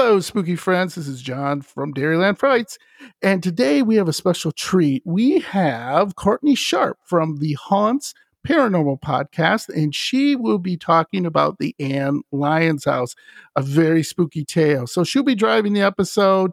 [0.00, 0.94] Hello, spooky friends.
[0.94, 2.78] This is John from Dairyland Frights.
[3.20, 5.02] And today we have a special treat.
[5.04, 8.14] We have Courtney Sharp from the Haunts
[8.46, 13.16] Paranormal Podcast, and she will be talking about the Anna Lyons House,
[13.56, 14.86] a very spooky tale.
[14.86, 16.52] So she'll be driving the episode.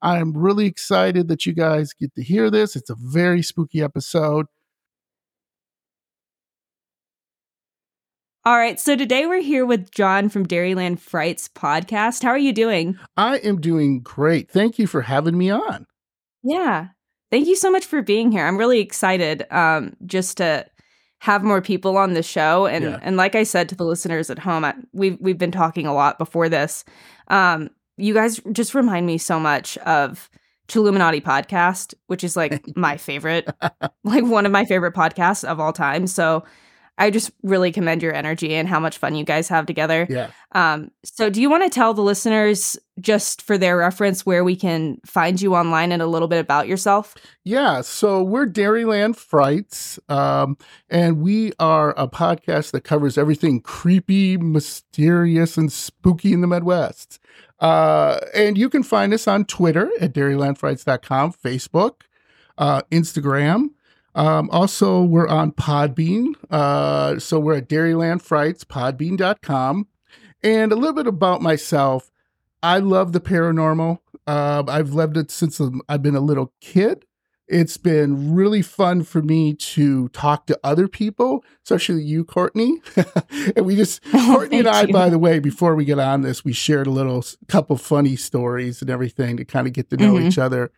[0.00, 2.76] I'm really excited that you guys get to hear this.
[2.76, 4.46] It's a very spooky episode.
[8.46, 12.22] All right, so today we're here with John from Dairyland Frights podcast.
[12.22, 12.96] How are you doing?
[13.16, 14.48] I am doing great.
[14.48, 15.84] Thank you for having me on.
[16.44, 16.88] Yeah.
[17.32, 18.46] Thank you so much for being here.
[18.46, 20.64] I'm really excited um, just to
[21.18, 22.98] have more people on the show and Yeah.
[23.02, 25.94] and like I said to the listeners at home, I, we've we've been talking a
[25.94, 26.84] lot before this.
[27.26, 30.30] Um, you guys just remind me so much of
[30.68, 33.48] Chilluminati podcast, which is like my favorite,
[34.04, 36.06] like one of my favorite podcasts of all time.
[36.06, 36.44] So
[36.98, 40.06] I just really commend your energy and how much fun you guys have together.
[40.08, 40.30] Yeah.
[40.52, 44.56] Um, so do you want to tell the listeners, just for their reference, where we
[44.56, 47.14] can find you online and a little bit about yourself?
[47.44, 50.56] Yeah, so we're Dairyland Frights, um,
[50.88, 57.18] and we are a podcast that covers everything creepy, mysterious, and spooky in the Midwest.
[57.60, 62.02] Uh, and you can find us on Twitter at dairylandfrights.com, Facebook,
[62.58, 63.70] uh, Instagram.
[64.16, 66.34] Um, also, we're on Podbean.
[66.50, 69.86] Uh, so we're at Dairyland Frights, podbean.com.
[70.42, 72.10] And a little bit about myself.
[72.62, 73.98] I love the paranormal.
[74.26, 77.04] Uh, I've loved it since I've been a little kid.
[77.48, 82.80] It's been really fun for me to talk to other people, especially you, Courtney.
[83.56, 84.92] and we just, Courtney and I, Oh, you.
[84.92, 88.80] by the way, before we get on this, we shared a little couple funny stories
[88.82, 90.26] and everything to kind of get to know Mhm.
[90.26, 90.72] each other.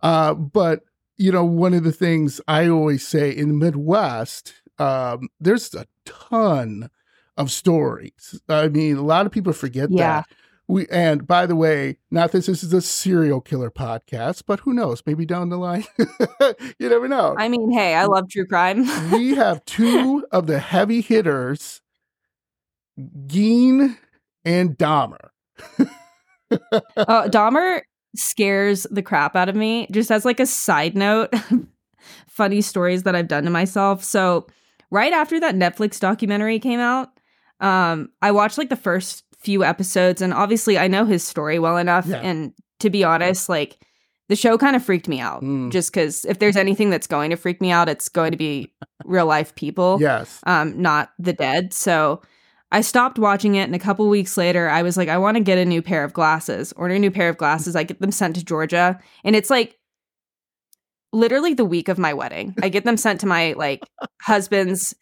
[0.00, 0.84] Uh, but,
[1.18, 5.86] you know, one of the things I always say in the Midwest, um, there's a
[6.04, 6.90] ton
[7.36, 8.40] of stories.
[8.48, 10.20] I mean, a lot of people forget Yeah.
[10.22, 10.26] that.
[10.68, 14.72] We and by the way, not that this is a serial killer podcast, but who
[14.72, 15.02] knows?
[15.04, 15.84] Maybe down the line,
[16.78, 17.34] you never know.
[17.36, 18.86] I mean, hey, I love true crime.
[19.12, 21.82] we have two of the heavy hitters,
[23.26, 23.98] Gein
[24.44, 25.30] and Dahmer.
[26.50, 27.82] uh, Dahmer
[28.16, 29.86] scares the crap out of me.
[29.90, 31.32] Just as like a side note,
[32.28, 34.02] funny stories that I've done to myself.
[34.04, 34.46] So
[34.90, 37.08] right after that Netflix documentary came out,
[37.60, 41.76] um, I watched like the first few episodes, and obviously I know his story well
[41.76, 42.06] enough.
[42.06, 42.16] Yeah.
[42.18, 43.78] And to be honest, like
[44.28, 45.42] the show kind of freaked me out.
[45.42, 45.70] Mm.
[45.70, 48.72] Just because if there's anything that's going to freak me out, it's going to be
[49.04, 50.40] real life people Yes.
[50.46, 51.72] um, not the dead.
[51.74, 52.22] So
[52.72, 55.42] I stopped watching it, and a couple weeks later, I was like, I want to
[55.42, 56.72] get a new pair of glasses.
[56.72, 57.76] Order a new pair of glasses.
[57.76, 59.78] I get them sent to Georgia, and it's like
[61.12, 62.54] literally the week of my wedding.
[62.62, 63.82] I get them sent to my like
[64.20, 64.94] husband's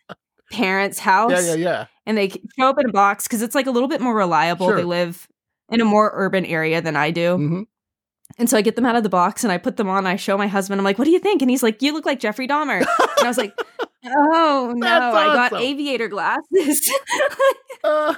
[0.51, 1.87] parents' house, Yeah, yeah, yeah.
[2.07, 4.67] and they show up in a box because it's like a little bit more reliable.
[4.69, 4.77] Sure.
[4.77, 5.29] They live
[5.71, 7.37] in a more urban area than I do.
[7.37, 7.63] hmm
[8.39, 10.07] And so I get them out of the box and I put them on.
[10.07, 10.81] I show my husband.
[10.81, 13.27] I'm like, "What do you think?" And he's like, "You look like Jeffrey Dahmer." And
[13.27, 13.57] I was like,
[14.05, 16.91] "Oh no, That's I got aviator glasses."
[17.83, 18.15] Uh,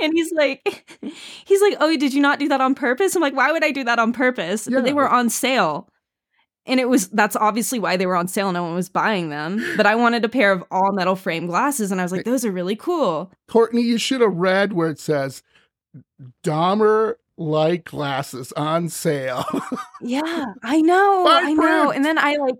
[0.00, 0.98] and he's like,
[1.44, 3.70] "He's like, oh, did you not do that on purpose?" I'm like, "Why would I
[3.70, 5.88] do that on purpose?" But they were on sale.
[6.64, 8.50] And it was that's obviously why they were on sale.
[8.50, 9.62] No one was buying them.
[9.76, 12.44] But I wanted a pair of all metal frame glasses, and I was like, those
[12.46, 13.30] are really cool.
[13.48, 15.42] Courtney, you should have read where it says
[16.42, 19.44] Dahmer like glasses on sale.
[20.04, 21.26] Yeah, I know.
[21.28, 21.92] I know.
[21.92, 22.56] And then I like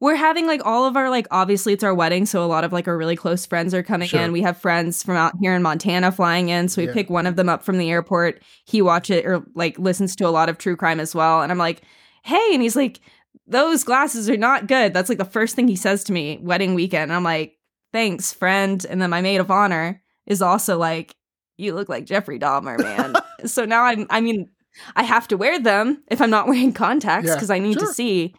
[0.00, 2.72] we're having like all of our like obviously it's our wedding, so a lot of
[2.72, 4.20] like our really close friends are coming Sure.
[4.22, 4.32] in.
[4.32, 6.94] We have friends from out here in Montana flying in, so we Yeah.
[6.94, 8.42] pick one of them up from the airport.
[8.64, 11.52] He watch it or like listens to a lot of true crime as well, and
[11.52, 11.82] I'm like,
[12.24, 13.00] "Hey," and he's like,
[13.46, 16.74] "Those glasses are not good." That's like the first thing he says to me wedding
[16.74, 17.04] weekend.
[17.10, 17.58] And I'm like,
[17.92, 21.14] "Thanks, friend." And then my maid of honor is also like,
[21.58, 24.48] "You look like Jeffrey Dahmer, man." so now I'm I mean,
[24.96, 27.86] I have to wear them if I'm not wearing contacts Yeah, because I need sure.
[27.88, 28.34] to see.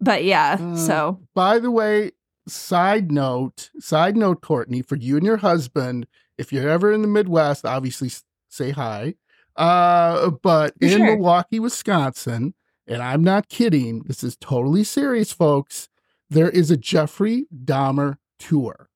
[0.00, 2.12] But yeah, Uh, so By the way,
[2.46, 6.06] side note, side note, Courtney, for you and your husband,
[6.36, 8.10] if you're ever in the Midwest, obviously
[8.48, 9.14] say hi.
[9.56, 11.04] Uh, but For in sure.
[11.06, 12.54] Milwaukee, Wisconsin,
[12.86, 15.88] and I'm not kidding, this is totally serious, folks.
[16.30, 18.88] There is a Jeffrey Dahmer tour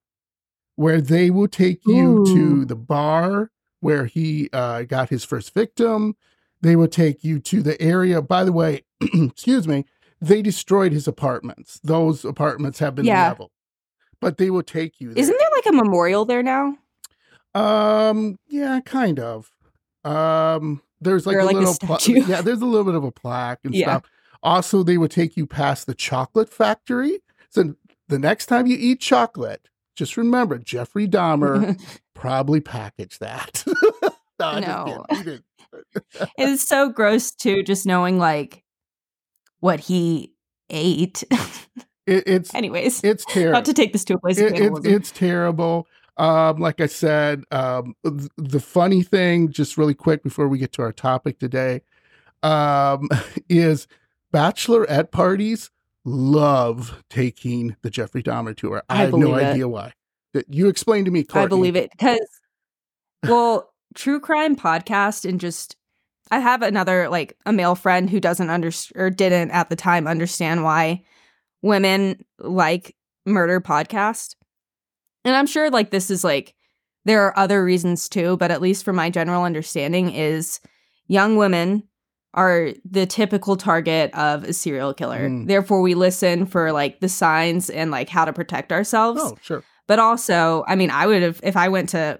[0.77, 3.51] where they will take you to the bar
[3.81, 6.15] where he uh, got his first victim.
[6.61, 8.23] They will take you to the area.
[8.23, 9.85] By the way, excuse me,
[10.23, 11.81] they destroyed his apartments.
[11.83, 13.29] Those apartments have been Yeah.
[13.29, 13.51] leveled,
[14.21, 15.09] but they will take you.
[15.13, 15.19] There.
[15.21, 16.77] isn't there like a memorial there now?
[17.55, 19.51] Um, yeah, kind of.
[20.05, 22.23] Um, there's like Or a like a little, pla- statue.
[22.27, 23.99] yeah, there's a little bit of a plaque and Yeah.
[23.99, 24.05] stuff.
[24.43, 27.21] Also, they would take you past the chocolate factory.
[27.51, 27.75] So
[28.09, 31.79] the next time you eat chocolate, just remember Jeffrey Dahmer
[32.15, 33.65] probably packaged that.
[34.41, 35.05] No, No.
[35.23, 35.45] didn't.
[36.37, 38.65] it's so gross too, just knowing like
[39.63, 40.33] what he
[40.71, 41.23] ate.
[42.05, 43.53] It, it's Anyways, it's terrible.
[43.59, 45.87] not to take this to a place It- it's it's terrible.
[46.19, 50.73] Um, like I said, um, th- the funny thing, just really quick before we get
[50.73, 51.81] to our topic today,
[52.43, 53.09] um,
[53.49, 53.87] is
[54.35, 55.71] bachelorette parties
[56.05, 58.83] love taking the Jeffrey Dahmer tour.
[58.91, 59.45] I, I have no it.
[59.45, 59.95] idea why.
[60.35, 61.45] That you explain to me, Courtney.
[61.45, 62.19] I believe it because,
[63.27, 65.77] well, true crime podcast and just
[66.31, 70.07] I have another like a male friend who doesn't understand or didn't at the time
[70.07, 71.03] understand why
[71.63, 72.97] women like
[73.27, 74.35] murder podcast,
[75.25, 76.55] and I'm sure like this is like
[77.05, 80.61] there are other reasons too, but at least from my general understanding is
[81.09, 81.83] young women
[82.35, 85.29] are the typical target of a serial killer.
[85.29, 85.47] Mm.
[85.47, 89.63] Therefore, we listen for like the signs and like how to protect ourselves Oh, sure.
[89.87, 92.19] but also i mean i would have if i went to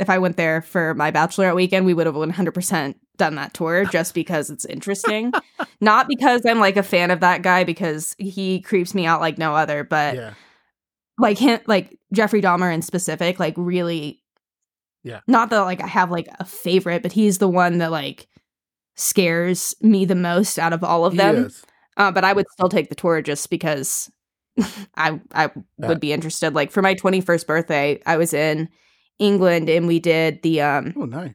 [0.00, 3.84] if i went there for my bachelorette weekend we would have 100% done that tour
[3.84, 5.32] just because it's interesting
[5.80, 9.36] not because i'm like a fan of that guy because he creeps me out like
[9.38, 10.34] no other but yeah.
[11.18, 14.22] like him like jeffrey dahmer in specific like really
[15.04, 15.20] Yeah.
[15.26, 18.28] not that like i have like a favorite but he's the one that like
[18.96, 21.50] scares me the most out of all of them
[21.98, 24.10] uh, but I would still take the tour just because
[24.96, 26.54] I I would be interested.
[26.54, 28.68] Like for my 21st birthday, I was in
[29.18, 31.34] England and we did the um, Oh, nice.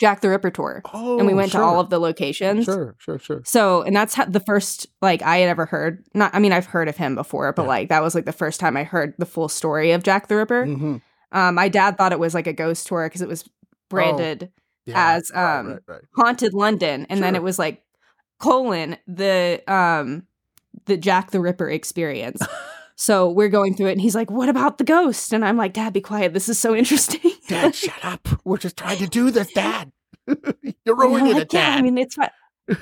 [0.00, 1.60] Jack the Ripper tour, Oh, and we went sure.
[1.60, 2.64] to all of the locations.
[2.64, 3.42] Sure, sure, sure.
[3.44, 6.02] So, and that's how, the first like I had ever heard.
[6.14, 7.68] Not, I mean, I've heard of him before, but Yeah.
[7.68, 10.36] like that was like the first time I heard the full story of Jack the
[10.36, 10.64] Ripper.
[10.64, 10.96] hmm
[11.32, 13.48] Um, my dad thought it was like a ghost tour because it was
[13.90, 14.50] branded
[14.86, 15.16] Yeah.
[15.16, 16.02] as um right, right.
[16.16, 17.82] haunted London, and then it was like
[18.40, 20.26] colon the um
[20.86, 22.40] the Jack the Ripper experience.
[23.00, 25.72] so we're going through it, and he's like, "What about the ghost?" And I'm like,
[25.72, 26.34] "Dad, be quiet.
[26.34, 28.28] This is so interesting." Dad, shut up.
[28.44, 29.90] We're just trying to do this, Dad.
[30.84, 32.18] You're ruining like, it, yeah, I mean, it's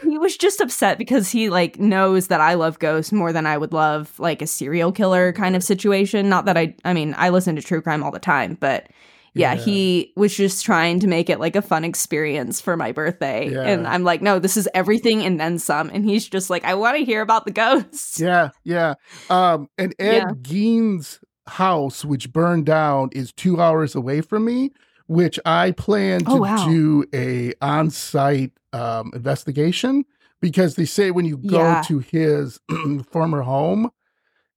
[0.02, 3.56] he was just upset because he like knows that I love ghosts more than I
[3.56, 6.28] would love like a serial killer kind of situation.
[6.28, 8.88] Not that I, I mean, I listen to true crime all the time, but
[9.34, 9.60] yeah, Yeah.
[9.60, 13.54] he was just trying to make it like a fun experience for my birthday.
[13.54, 15.90] And I'm like, no, this is everything and then some.
[15.92, 18.20] And he's just like, I want to hear about the ghosts.
[18.20, 18.94] Yeah, yeah.
[19.30, 20.30] Um, and Ed Yeah.
[20.42, 24.70] Gein's house, which burned down, is two hours away from me,
[25.06, 26.66] which I plan to Oh, wow.
[26.68, 30.04] do a on-site um, investigation
[30.40, 31.82] because they say when you go Yeah.
[31.86, 32.60] to his
[33.10, 33.90] former home,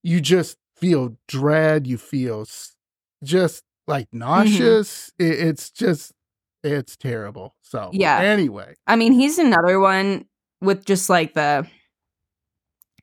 [0.04, 2.46] you just feel dread, you feel
[3.24, 4.20] just like Mm-hmm.
[4.20, 5.12] nauseous.
[5.20, 6.14] It, it's just
[6.64, 7.56] it's terrible.
[7.62, 8.20] So Yeah.
[8.20, 10.26] Anyway, I mean, he's another one
[10.62, 11.68] with just like the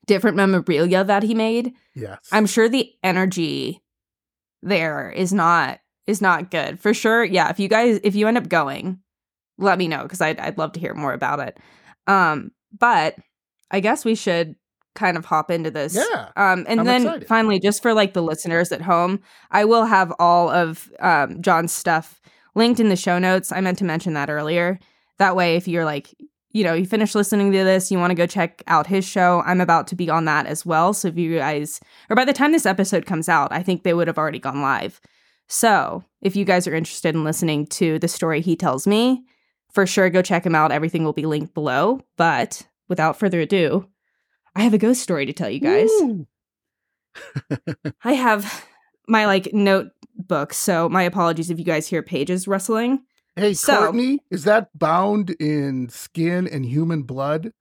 [0.07, 1.73] different memorabilia that he made.
[1.95, 3.83] yes, I'm sure the energy
[4.63, 7.25] there is not is not good for sure.
[7.25, 9.01] Yeah, if you guys if you end up going,
[9.59, 11.59] let me know because I'd I'd love to hear more about it.
[12.07, 13.17] Um, but
[13.71, 14.57] I guess we should
[14.99, 15.95] kind of hop into this.
[15.95, 17.29] Yeah, Um, and I'm then excited.
[17.29, 21.73] finally, just for like the listeners at home, I will have all of um John's
[21.73, 22.21] stuff
[22.55, 23.53] linked in the show notes.
[23.53, 24.79] I meant to mention that earlier.
[25.19, 26.15] That way, if you're like,
[26.51, 29.43] you know, you finish listening to this, you want to go check out his show,
[29.47, 30.93] I'm about to be on that as well.
[30.95, 31.79] So if you guys,
[32.11, 34.63] or by the time this episode comes out, I think they would have already gone
[34.63, 35.01] live.
[35.47, 39.25] So if you guys are interested in listening to the story he tells me,
[39.73, 40.73] for sure go check him out.
[40.73, 42.01] Everything will be linked below.
[42.17, 43.87] But without further ado,
[44.59, 45.89] I have a ghost story to tell you guys.
[48.05, 48.67] I have
[49.07, 53.05] my like notebook, so my apologies if you guys hear pages rustling.
[53.37, 57.53] Hey, So- Courtney, is that bound in skin and human blood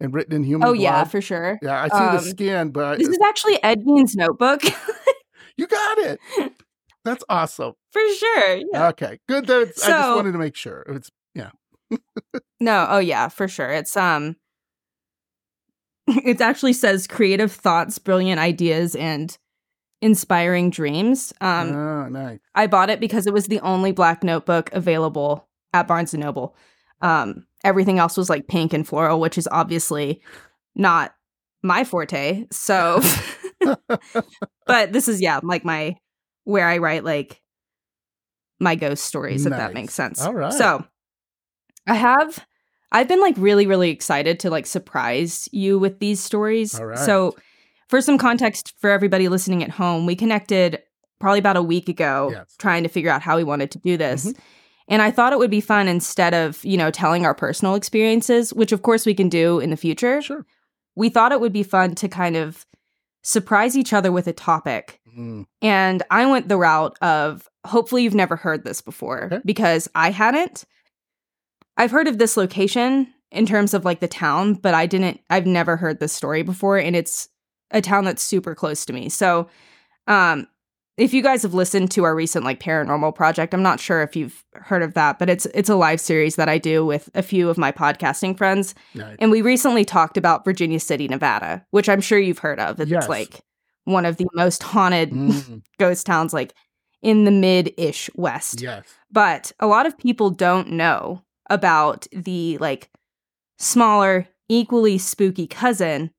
[0.00, 0.80] and written in human oh blood?
[0.82, 1.58] yeah, for sure.
[1.60, 4.62] yeah, I see um, the skin, but This is actually Ed notebook.
[5.56, 6.20] you got it.
[7.04, 7.72] That's awesome.
[7.90, 8.60] for sure.
[8.72, 8.88] Yeah.
[8.90, 9.46] Okay, good.
[9.48, 10.84] That I just wanted to make sure.
[10.88, 11.50] It's yeah.
[12.60, 13.70] No, oh yeah, for sure.
[13.70, 14.36] It's um
[16.24, 19.36] it actually says creative thoughts, brilliant ideas and
[20.00, 21.32] inspiring dreams.
[21.40, 22.40] Um oh, nice.
[22.54, 26.56] I bought it because it was the only black notebook available at Barnes and Noble.
[27.00, 30.22] Um, everything else was like pink and floral, which is obviously
[30.74, 31.14] not
[31.62, 32.46] my forte.
[32.50, 33.00] So,
[34.66, 35.96] but this is yeah, like my
[36.44, 37.40] where I write like
[38.60, 40.20] my ghost stories, if that makes sense.
[40.22, 40.52] All right.
[40.52, 40.84] So,
[41.86, 42.44] I have.
[42.92, 46.78] I've been like really, really excited to like surprise you with these stories.
[46.80, 46.98] Right.
[46.98, 47.36] So,
[47.88, 50.82] for some context for everybody listening at home, we connected
[51.20, 52.54] probably about a week ago Yes.
[52.58, 54.26] trying to figure out how we wanted to do this.
[54.26, 54.38] Mhm.
[54.88, 58.52] And I thought it would be fun instead of, you know, telling our personal experiences,
[58.54, 60.20] which of course we can do in the future.
[60.22, 60.44] Sure.
[60.96, 62.64] We thought it would be fun to kind of
[63.22, 65.46] surprise each other with a topic Mm.
[65.62, 69.40] And I went the route of hopefully you've never heard this before Okay.
[69.44, 70.64] because I hadn't.
[71.78, 75.46] I've heard of this location in terms of like the town, but I didn't, I've
[75.46, 76.76] never heard this story before.
[76.76, 77.28] And it's
[77.70, 79.08] a town that's super close to me.
[79.08, 79.48] So,
[80.06, 80.46] um,
[80.96, 84.16] if you guys have listened to our recent like paranormal project, I'm not sure if
[84.16, 87.22] you've heard of that, but it's it's a live series that I do with a
[87.22, 88.74] few of my podcasting friends.
[88.96, 89.14] Nice.
[89.20, 92.80] And we recently talked about Virginia City, Nevada, which I'm sure you've heard of.
[92.80, 93.08] It's Yes.
[93.08, 93.42] like
[93.84, 95.62] one of the most haunted Mm.
[95.78, 96.52] ghost towns, like
[97.00, 98.60] in the mid ish West.
[98.60, 98.82] Yes.
[99.08, 102.90] But a lot of people don't know about the like
[103.58, 106.10] smaller, equally spooky cousin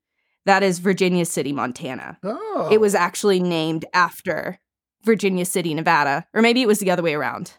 [0.46, 2.18] that is Virginia City, Montana.
[2.22, 2.68] Oh.
[2.72, 4.58] It was actually named after
[5.04, 7.52] Virginia City, Nevada, or maybe it was the other way around.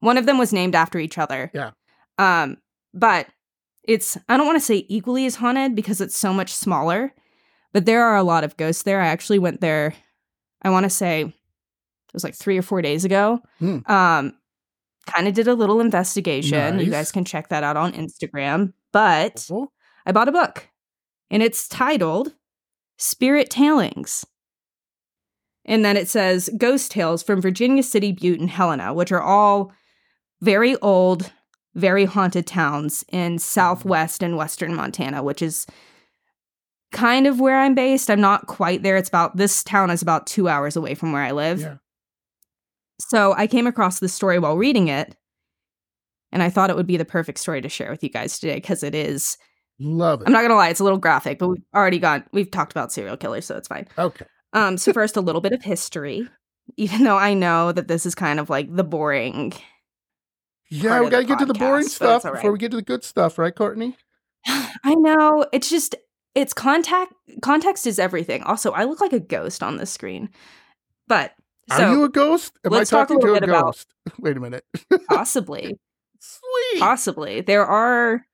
[0.00, 1.50] One of them was named after each other.
[1.54, 1.70] Yeah.
[2.18, 2.58] Um,
[2.94, 3.26] but
[3.84, 7.14] it's I don't want to say equally as haunted because it's so much smaller,
[7.72, 9.00] but there are a lot of ghosts there.
[9.00, 9.94] I actually went there.
[10.62, 13.40] I want to say it was like three or four days ago.
[13.58, 13.78] Hmm.
[13.86, 14.34] Um,
[15.06, 16.78] kind of did a little investigation.
[16.78, 18.72] You guys can check that out on Instagram.
[18.92, 19.70] But Oh,
[20.04, 20.68] I bought a book
[21.30, 22.34] and it's titled
[22.98, 24.24] Spirit Tailings.
[25.64, 29.72] And then it says Ghost Tales from Virginia City, Butte, and Helena, which are all
[30.40, 31.32] very old,
[31.74, 33.38] very haunted towns in mm-hmm.
[33.38, 35.66] southwest and western Montana, which is
[36.92, 38.10] kind of where I'm based.
[38.10, 38.96] I'm not quite there.
[38.96, 41.60] It's about this town is about two hours away from where I live.
[41.60, 41.76] Yeah.
[42.98, 45.16] So I came across this story while reading it,
[46.32, 48.56] and I thought it would be the perfect story to share with you guys today
[48.56, 49.36] because it is
[49.78, 50.26] Love it.
[50.26, 52.92] I'm not gonna lie, it's a little graphic, but we've already got we've talked about
[52.92, 53.86] serial killers, so it's fine.
[53.98, 54.24] okay.
[54.52, 56.26] Um, so first, a little bit of history,
[56.76, 59.52] even though I know that this is kind of like the boring.
[60.70, 63.04] Yeah, we gotta get to the boring stuff all before we get to the good
[63.04, 63.96] stuff, right, Courtney?
[64.46, 65.94] I know it's just
[66.34, 67.12] it's contact
[67.42, 68.42] context is everything.
[68.44, 70.30] Also, I look like a ghost on this screen,
[71.06, 71.34] but
[71.70, 72.52] Are you a ghost?
[72.64, 73.92] Am I talk a talking to a bit about- ghost?
[74.18, 74.64] Wait a minute.
[75.08, 75.78] possibly,
[76.20, 76.80] Sweet.
[76.80, 78.26] possibly there are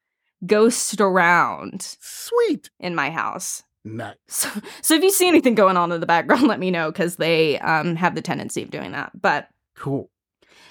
[0.47, 2.71] ghosts around Sweet.
[2.81, 3.63] in my house.
[3.85, 4.17] Nice.
[4.29, 4.49] So,
[4.81, 7.59] so if you see anything going on in the background, let me know because they
[7.61, 9.11] um, have the tendency of doing that.
[9.21, 10.11] But Cool.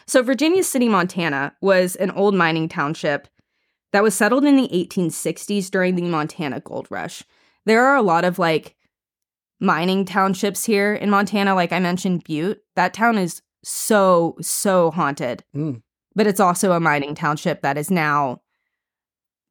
[0.08, 3.28] So, Virginia City, Montana was an old mining township
[3.94, 7.24] that was settled in the 1860s during the Montana Gold Rush.
[7.66, 8.76] There are a lot of like
[9.62, 11.56] mining townships here in Montana.
[11.56, 12.60] Like I mentioned, Butte.
[12.76, 15.44] That town is so, so haunted.
[15.56, 15.82] Mm.
[16.16, 18.42] But it's also a mining township that is now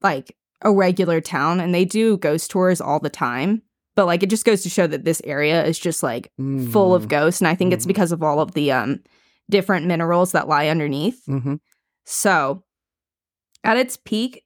[0.03, 3.63] like a regular town and they do ghost tours all the time.
[3.97, 6.31] But like it just goes to show that this area is just like
[6.71, 7.41] full of ghosts.
[7.41, 7.89] And I think it's Mhm.
[7.89, 9.01] because of all of the um
[9.49, 11.23] different minerals that lie underneath.
[11.29, 11.55] Mm-hmm.
[12.07, 12.63] So,
[13.65, 14.45] at its peak,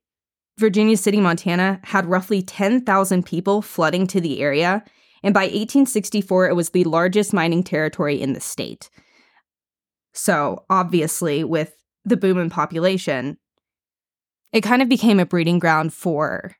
[0.58, 4.82] Virginia City, Montana had roughly 10,000 people flooding to the area.
[5.24, 8.90] And by 1864, it was the largest mining territory in the state.
[10.12, 13.38] So, obviously, with the boom in population,
[14.52, 16.54] it kind of became a breeding ground for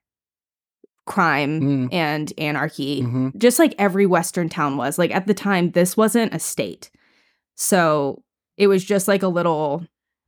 [1.06, 1.92] crime Mm.
[1.92, 6.33] and anarchy hmm just like every western town was like at the time this wasn't
[6.35, 6.90] a state
[7.56, 8.23] so
[8.56, 9.87] it was just like a little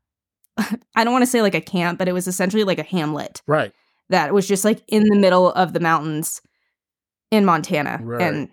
[0.59, 3.41] i don't want to say like a camp but it was essentially like a hamlet
[3.47, 3.73] Right.
[4.11, 6.43] that was just like in the middle of the mountains
[7.31, 8.23] in montana Right.
[8.23, 8.49] and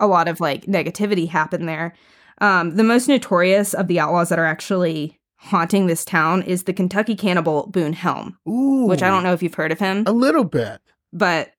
[0.00, 1.94] a lot of like negativity happened there
[2.40, 6.72] um, the most notorious of the outlaws that are actually haunting this town is the
[6.72, 8.86] kentucky cannibal boone helm Ooh.
[8.86, 10.80] which i don't know if you've heard of him A little bit.
[11.12, 11.50] but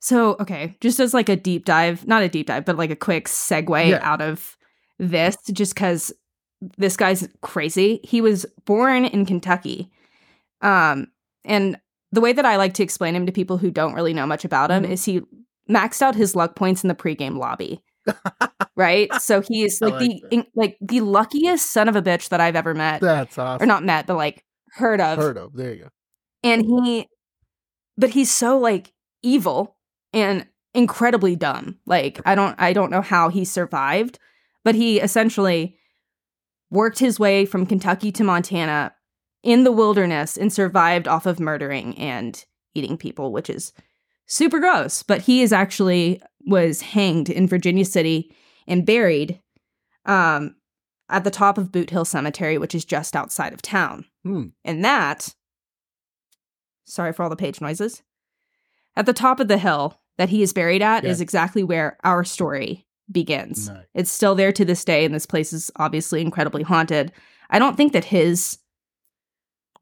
[0.00, 2.96] so okay, just as like a deep dive, not a deep dive, but like a
[2.96, 3.98] quick segue Yeah.
[4.02, 4.56] out of
[5.00, 6.12] this, just because
[6.78, 7.98] this guy's crazy.
[8.04, 9.90] He was born in Kentucky.
[10.60, 11.08] Um,
[11.44, 11.80] and
[12.16, 14.44] the way that I like to explain him to people who don't really know much
[14.44, 14.90] about him Mhm.
[14.90, 15.20] is he
[15.70, 17.82] maxed out his luck points in the pregame lobby.
[18.76, 19.12] right?
[19.20, 22.56] So he's like, like the in, like the luckiest son of a bitch that I've
[22.56, 23.00] ever met.
[23.00, 23.62] That's awesome.
[23.62, 25.52] or not met, but like heard of Heard of.
[25.54, 25.88] There you go.
[26.44, 27.08] and he
[27.98, 28.92] but he's so like
[29.22, 29.76] evil
[30.12, 34.18] and incredibly dumb like i don't i don't know how he survived
[34.64, 35.76] but he essentially
[36.70, 38.92] worked his way from kentucky to montana
[39.42, 43.72] in the wilderness and survived off of murdering and eating people which is
[44.26, 48.34] super gross but he is actually was hanged in virginia city
[48.66, 49.40] and buried
[50.04, 50.54] um
[51.08, 54.46] at the top of boot hill cemetery which is just outside of town Hmm.
[54.64, 55.34] and that
[56.84, 58.02] sorry for all the page noises.
[58.96, 61.10] At the top of the hill that he is buried at Yeah.
[61.10, 63.70] is exactly where our story begins.
[63.94, 67.12] It's still there to this day, and this place is obviously incredibly haunted.
[67.50, 68.58] I don't think that his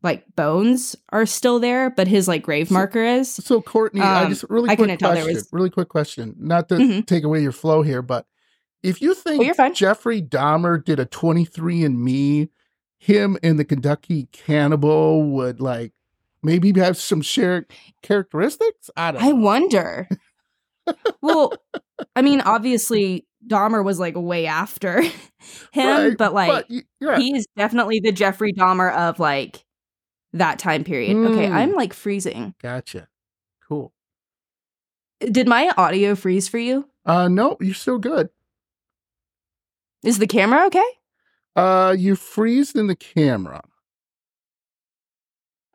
[0.04, 3.34] like bones are still there, but his like grave marker is.
[3.34, 5.34] So Courtney, I Um, just really I quick couldn't tell there question.
[5.36, 6.36] was- Really quick question.
[6.38, 7.06] Not to Mhm.
[7.06, 8.26] take away your flow here, but
[8.84, 9.70] If you think Oh.
[9.70, 12.50] Jeffrey Dahmer did a 23 and Me,
[12.98, 15.92] him and the Kentucky Cannibal would like
[16.42, 17.64] maybe have some shared
[18.02, 18.90] characteristics.
[18.94, 19.36] I don't I know.
[19.36, 20.06] wonder.
[21.22, 21.54] well,
[22.14, 25.00] I mean, obviously Dahmer was like way after
[25.72, 29.63] him, Right, but like y- you're he is definitely the Jeffrey Dahmer of like
[30.34, 31.16] that time period.
[31.16, 31.52] Okay, Mm.
[31.52, 32.54] I'm like freezing.
[32.62, 33.08] gotcha.
[33.66, 33.92] Cool.
[35.20, 36.88] Did my audio freeze for you?
[37.06, 38.28] Uh, no, you're still good.
[40.02, 40.84] Is the camera okay?
[41.56, 43.62] Uh, you freezed in the camera.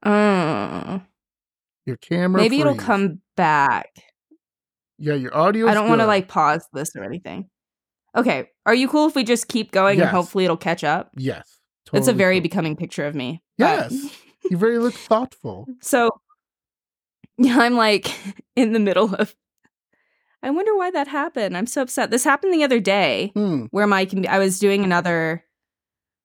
[0.03, 0.99] Uh,
[1.85, 2.41] Your camera.
[2.41, 3.89] maybe it'll come back.
[4.97, 5.67] Yeah, your audio.
[5.67, 7.49] I don't want to like pause this or anything.
[8.15, 10.07] Okay, are you cool if we just keep going Yes.
[10.07, 11.11] and hopefully it'll catch up?
[11.15, 11.59] Yes.
[11.93, 12.43] It's a very cool.
[12.43, 13.41] becoming picture of me.
[13.57, 13.93] Yes.
[14.49, 15.67] You very look thoughtful.
[15.81, 16.09] So
[17.37, 18.11] yeah, I'm like
[18.55, 19.35] in the middle of
[20.41, 21.57] I wonder why that happened.
[21.57, 22.11] I'm so upset.
[22.11, 23.65] This happened the other day Hmm.
[23.71, 25.43] where my I was doing another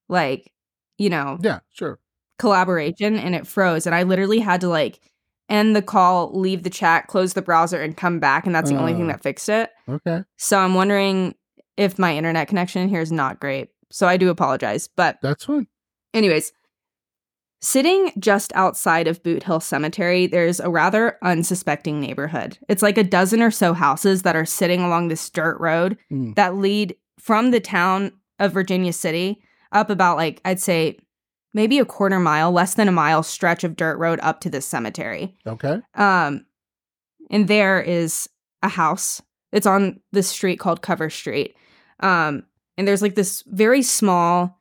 [0.09, 0.53] like,
[0.99, 1.99] you know, Yeah, sure.
[2.39, 5.01] collaboration and it froze and I literally had to like
[5.49, 8.77] end the call, leave the chat, close the browser and come back and that's the
[8.77, 9.13] only thing Uh.
[9.13, 9.71] that fixed it.
[9.89, 10.23] Okay.
[10.39, 11.35] So I'm wondering
[11.77, 13.71] if my internet connection here is not great.
[13.91, 14.89] So I do apologize.
[14.97, 15.67] But That's fine.
[16.13, 16.53] Anyways,
[17.61, 22.59] sitting just outside of Boot Hill Cemetery, there's a rather unsuspecting neighborhood.
[22.69, 26.35] It's like a dozen or so houses that are sitting along this dirt road Mm.
[26.37, 29.41] that lead from the town of Virginia City
[29.73, 30.99] up about, like, I'd say
[31.55, 34.67] maybe a quarter mile, less than a mile stretch of dirt road up to this
[34.67, 35.35] cemetery.
[35.47, 35.81] Okay.
[35.95, 36.45] Um,
[37.31, 38.29] and there is
[38.63, 39.23] a house.
[39.53, 41.55] It's on this street called Cover Street.
[42.01, 42.43] Um,
[42.77, 44.61] and there's like this very small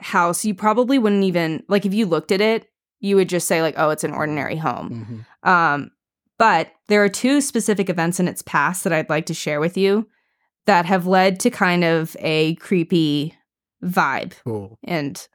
[0.00, 0.44] house.
[0.44, 2.68] You probably wouldn't even like if you looked at it,
[3.00, 5.90] you would just say like, "Oh, it's an ordinary home." hmm Um,
[6.38, 9.76] but there are two specific events in its past that I'd like to share with
[9.76, 10.06] you
[10.66, 13.34] that have led to kind of a creepy
[13.82, 14.78] vibe Cool.
[14.84, 15.26] and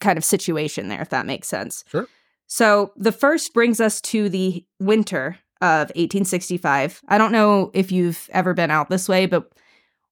[0.00, 1.84] kind of situation there, if that makes sense.
[1.88, 2.06] Sure.
[2.46, 7.00] So the first brings us to the winter of 1865.
[7.08, 9.50] I don't know if you've ever been out this way, but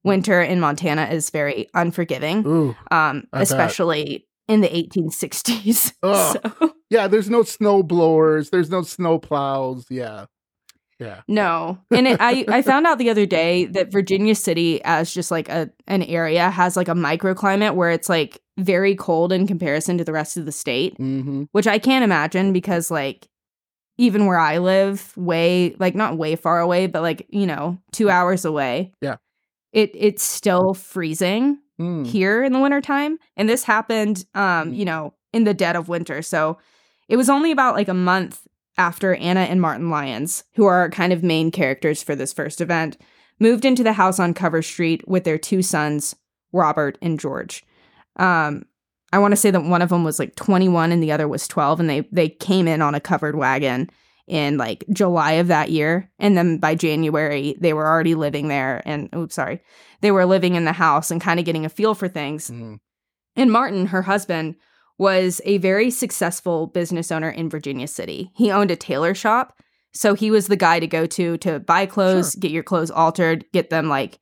[0.05, 2.69] winter in Montana is very unforgiving, Ooh.
[2.91, 3.43] um, I bet.
[3.43, 5.93] especially in the 1860s.
[6.05, 8.51] So Yeah, there's no snow blowers.
[8.51, 9.87] There's no snow plows.
[9.91, 10.27] Yeah.
[11.01, 11.23] Yeah.
[11.27, 15.33] no, and it, I I found out the other day that Virginia City, as just
[15.33, 19.99] like a an area, has like a microclimate where it's like very cold in comparison
[19.99, 20.97] to the rest of the state.
[20.99, 21.45] Mm-hmm.
[21.51, 23.29] which I can't imagine because like
[23.99, 28.09] even where I live, way like not way far away, but like you know two
[28.09, 28.93] hours away.
[29.03, 29.17] Yeah.
[29.75, 32.07] It it's still freezing Mm.
[32.07, 33.19] here in the wintertime.
[33.37, 34.77] and this happened, um, Mm.
[34.77, 36.23] you know, in the dead of winter.
[36.23, 36.57] So
[37.09, 38.47] it was only about like a month
[38.79, 42.97] after Anna and Martin Lyons, who are kind of main characters for this first event,
[43.41, 46.15] moved into the house on Cover Street with their two sons,
[46.53, 47.65] Robert and George.
[48.17, 48.65] Um,
[49.13, 51.49] I want to say that one of them was like 21 and the other was
[51.49, 53.91] 12, and they they came in on a covered wagon
[54.27, 58.83] in like July of that year, and then by January they were already living there.
[58.85, 59.61] And oops, sorry,
[60.01, 62.51] they were living in the house and kind of getting a feel for things.
[62.51, 62.79] Mm.
[63.37, 64.57] And Martin, her husband,
[64.97, 68.31] was a very successful business owner in Virginia City.
[68.35, 69.59] He owned a tailor shop.
[69.93, 72.41] So he was the guy to go to to buy clothes, Sure.
[72.41, 74.19] get your clothes altered, get them like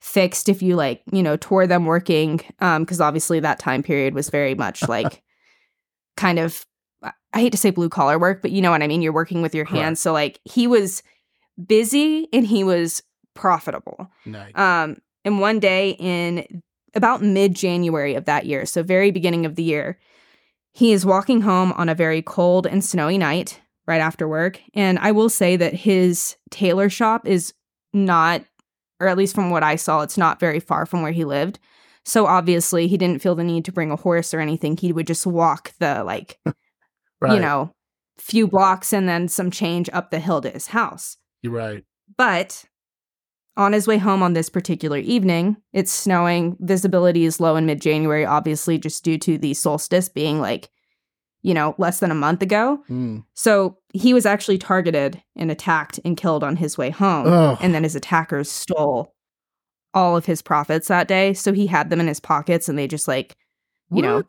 [0.00, 2.40] fixed if you like, you know, tore them working.
[2.60, 5.22] Um, because obviously that time period was very much like
[6.16, 6.64] kind of
[7.34, 9.02] I hate to say blue collar work, but you know what I mean?
[9.02, 10.00] You're working with your hands.
[10.00, 11.02] So like he was
[11.66, 13.02] busy and he was
[13.34, 14.08] profitable.
[14.24, 14.52] Nice.
[14.54, 16.62] Um, and one day in
[16.94, 19.98] about mid January of that year, so very beginning of the year,
[20.72, 24.60] he is walking home on a very cold and snowy night right after work.
[24.72, 27.52] And I will say that his tailor shop is
[27.92, 28.44] not,
[29.00, 31.58] or at least from what I saw, it's not very far from where he lived.
[32.04, 34.76] So obviously, he didn't feel the need to bring a horse or anything.
[34.76, 36.38] He would just walk the like
[37.24, 37.34] right.
[37.34, 37.72] you know,
[38.18, 41.16] few blocks and then some change up the hill to his house.
[41.42, 41.84] You're right.
[42.16, 42.64] But
[43.56, 46.56] on his way home on this particular evening, it's snowing.
[46.60, 50.68] Visibility is low in mid January, obviously, just due to the solstice being like,
[51.42, 52.82] you know, less than a month ago.
[52.88, 53.24] Mm.
[53.34, 57.26] So he was actually targeted and attacked and killed on his way home.
[57.26, 57.58] Ugh.
[57.60, 59.14] And then his attackers stole
[59.92, 61.34] all of his profits that day.
[61.34, 63.36] So he had them in his pockets and they just like
[63.90, 64.26] you know, What?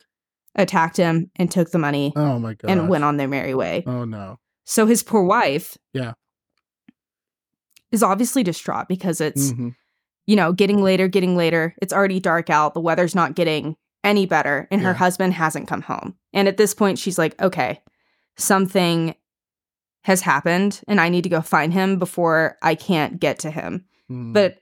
[0.56, 2.72] Attacked him and took the money Oh my god.
[2.72, 3.84] and went on their merry way.
[3.86, 4.40] Oh no.
[4.64, 6.14] So his poor wife, Yeah.
[7.92, 9.76] is obviously distraught because it's Mhm.
[10.26, 11.76] you know getting later, getting later.
[11.82, 12.74] It's already dark out.
[12.74, 14.94] The weather's not getting any better, and her Yeah.
[14.98, 16.16] husband hasn't come home.
[16.34, 17.82] And at this point, she's like, okay,
[18.38, 19.16] something
[20.04, 23.86] has happened, and I need to go find him before I can't get to him.
[24.12, 24.34] Mm.
[24.34, 24.58] But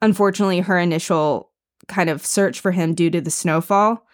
[0.00, 1.50] unfortunately, her initial
[1.88, 4.06] kind of search for him due to the snowfall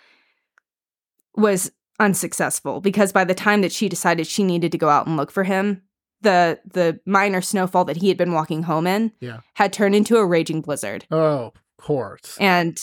[1.36, 5.16] was unsuccessful because by the time that she decided she needed to go out and
[5.16, 5.82] look for him,
[6.22, 9.40] the the minor snowfall that he had been walking home in Yeah.
[9.54, 11.06] had turned into a raging blizzard.
[11.10, 12.36] Oh, of course.
[12.40, 12.76] And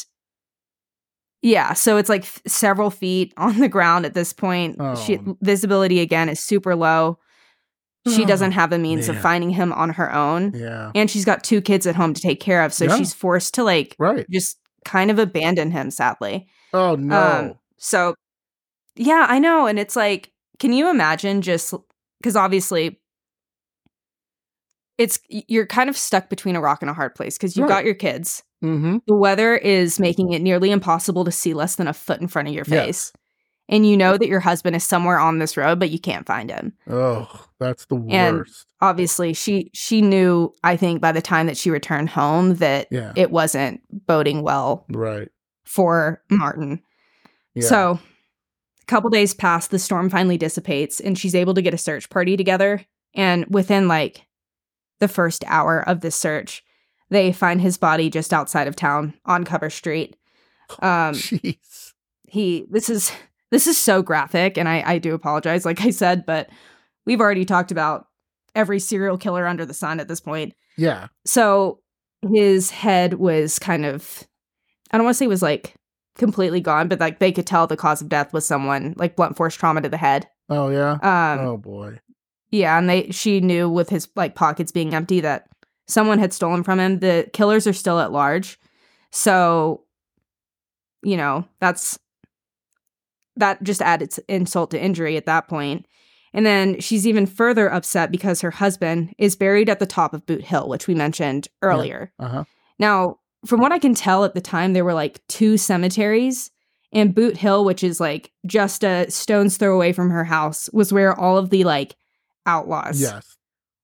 [1.41, 4.77] yeah, so it's like f- several feet on the ground at this point.
[5.05, 5.37] She Oh.
[5.41, 7.19] visibility again is super low.
[8.07, 10.53] She Oh, doesn't have a means of finding him on her own.
[10.55, 10.91] yeah.
[10.95, 12.95] And she's got two kids at home to take care of, so Yeah.
[12.97, 14.25] she's forced to like Right.
[14.31, 16.47] just kind of abandon him sadly.
[16.73, 17.21] Oh no.
[17.21, 18.15] Um, so,
[18.99, 19.67] yeah, I know.
[19.67, 21.73] And it's like, can you imagine just
[22.19, 22.99] because obviously
[24.97, 27.75] it's you're kind of stuck between a rock and a hard place because you've Right.
[27.77, 28.43] got your kids.
[28.63, 28.97] mm-hmm.
[29.05, 32.47] The weather is making it nearly impossible to see less than a foot in front
[32.47, 33.13] of your face.
[33.69, 36.49] And you know that your husband is somewhere on this road, but you can't find
[36.49, 36.73] him.
[36.89, 37.27] Oh,
[37.59, 38.65] that's the And- worst.
[38.81, 43.11] Obviously, she she knew, I think, by the time that she returned home that Yeah.
[43.15, 45.27] it wasn't boding well right.
[45.65, 46.81] for Martin.
[47.55, 47.67] Yeah.
[47.67, 47.99] So,
[48.87, 52.37] couple days pass, the storm finally dissipates, and she's able to get a search party
[52.37, 52.85] together.
[53.13, 54.25] And within like
[54.99, 56.63] the first hour of this search,
[57.09, 60.15] they find his body just outside of town on Cover Street.
[60.79, 61.93] Um, Jeez.
[62.27, 63.11] he this is
[63.51, 66.49] this is so graphic, and I I do apologize, like I said, but
[67.05, 68.07] we've already talked about
[68.55, 70.53] every serial killer under the sun at this point.
[70.77, 71.07] Yeah.
[71.25, 71.79] So
[72.21, 74.27] his head was kind of
[74.91, 75.75] I don't want to say it was like
[76.17, 79.35] completely gone, but like they could tell the cause of death was someone like blunt
[79.37, 80.27] force trauma to the head.
[80.49, 80.93] Oh yeah.
[81.01, 81.99] Um oh boy.
[82.51, 85.47] yeah, and they she knew with his like pockets being empty that
[85.87, 86.99] someone had stolen from him.
[86.99, 88.59] The killers are still at large.
[89.11, 89.83] So
[91.03, 91.97] you know, that's
[93.35, 95.85] that just added insult to injury at that point.
[96.33, 100.25] And then she's even further upset because her husband is buried at the top of
[100.25, 102.11] Boot Hill, which we mentioned earlier.
[102.19, 102.43] Uh huh.
[102.79, 106.51] Now, from what I can tell at the time, there were like two cemeteries.
[106.93, 110.93] And Boot Hill, which is like just a stone's throw away from her house, was
[110.93, 111.95] where all of the like
[112.45, 113.35] outlaws Yes.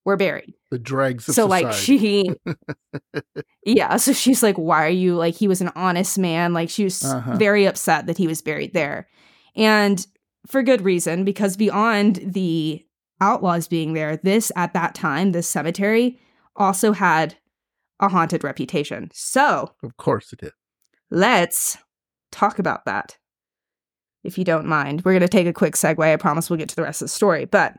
[0.06, 0.54] were buried.
[0.72, 2.30] The dregs of So like she
[3.66, 6.54] Yeah, so she's like, Why are you like he was an honest man?
[6.54, 7.36] Like she was Uh-huh.
[7.36, 9.08] very upset that he was buried there.
[9.56, 10.06] And
[10.48, 12.86] for good reason, because beyond the
[13.22, 16.20] outlaws being there, this at that time, this cemetery
[16.56, 17.36] also had
[18.04, 19.10] a haunted reputation.
[19.14, 20.52] So Of course it is.
[21.10, 21.78] let's
[22.32, 23.18] talk about that.
[24.24, 26.00] If you don't mind, we're going to take a quick segue.
[26.02, 27.46] I promise we'll get to the rest of the story.
[27.46, 27.76] But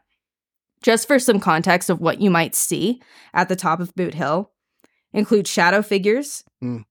[0.83, 3.01] just for some context of what you might see
[3.33, 4.51] at the top of Boot Hill,
[5.13, 6.85] include shadow figures, Mm.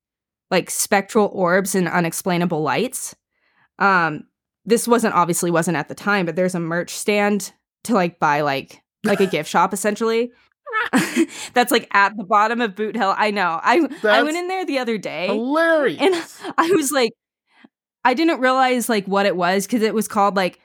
[0.50, 3.16] like spectral orbs and unexplainable lights.
[3.80, 4.24] Um,
[4.66, 7.52] this wasn't obviously wasn't at the time, but there's a merch stand
[7.84, 10.32] to like buy like like a gift shop essentially.
[11.54, 13.14] That's like at the bottom of Boot Hill.
[13.18, 13.60] I know.
[13.64, 15.28] I I went in there the other day.
[15.28, 16.00] Hilarious.
[16.02, 17.12] And I was like,
[18.06, 20.60] I didn't realize like what it was because it was called like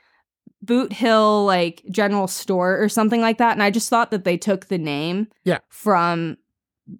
[0.61, 4.37] Boot Hill like General Store or something like that, and I just thought that they
[4.37, 5.59] took the name Yeah.
[5.69, 6.37] from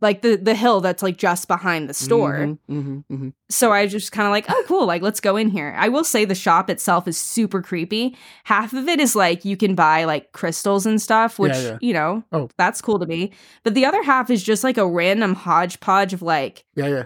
[0.02, 2.38] like the the hill that's like just behind the store.
[2.38, 3.34] Mhm, mhm, mhm.
[3.50, 5.74] So I just kind of like, oh cool, like let's go in here.
[5.78, 8.18] I will say the shop itself is super creepy.
[8.44, 11.78] Half of it is like you can buy like crystals and stuff, which yeah.
[11.82, 12.50] you know, Oh.
[12.58, 13.32] that's cool to me.
[13.64, 17.06] But the other half is just like a random hodgepodge of like Yeah, yeah.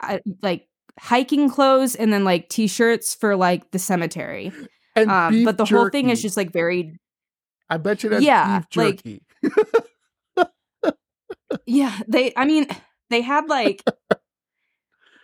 [0.00, 4.52] I, like hiking clothes and then like t-shirts for like the cemetery.
[4.94, 6.98] And Um, but the whole thing is just like very
[7.68, 9.22] I bet you that's Yeah, beef like- jerky.
[11.66, 11.98] yeah.
[12.08, 12.66] They I mean
[13.10, 13.82] they had like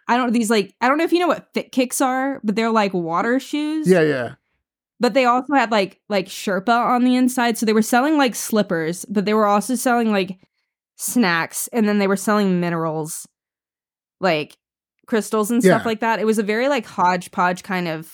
[0.09, 2.41] I don't know these like I don't know if you know what fit kicks are,
[2.43, 3.89] but they're like water shoes.
[3.89, 4.35] yeah, yeah.
[5.01, 8.35] But they also had like like Sherpa on the inside, so they were selling like
[8.35, 10.39] slippers, but they were also selling like
[10.97, 13.27] snacks, and then they were selling minerals,
[14.21, 14.57] like
[15.07, 15.89] crystals and stuff Yeah.
[15.89, 16.21] like that.
[16.21, 18.13] It was a very like hodgepodge kind of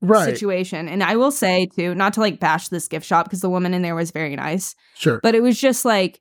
[0.00, 0.24] Right.
[0.24, 0.86] situation.
[0.88, 3.72] And I will say too, not to like bash this gift shop because the woman
[3.72, 5.18] in there was very nice, Sure.
[5.22, 6.20] but it was just like,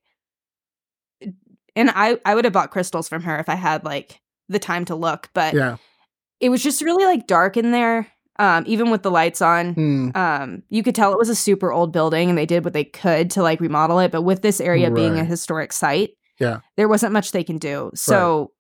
[1.76, 4.86] and I I would have bought crystals from her if I had like the time
[4.86, 5.78] to look, but yeah.
[6.40, 8.08] it was just really like dark in there.
[8.40, 10.10] Um, even with the lights on, Hmm.
[10.16, 12.84] um, you could tell it was a super old building, and they did what they
[12.84, 14.12] could to like remodel it.
[14.12, 16.62] But with this area being a historic site, Yeah.
[16.76, 17.92] there wasn't much they can do.
[17.94, 18.52] So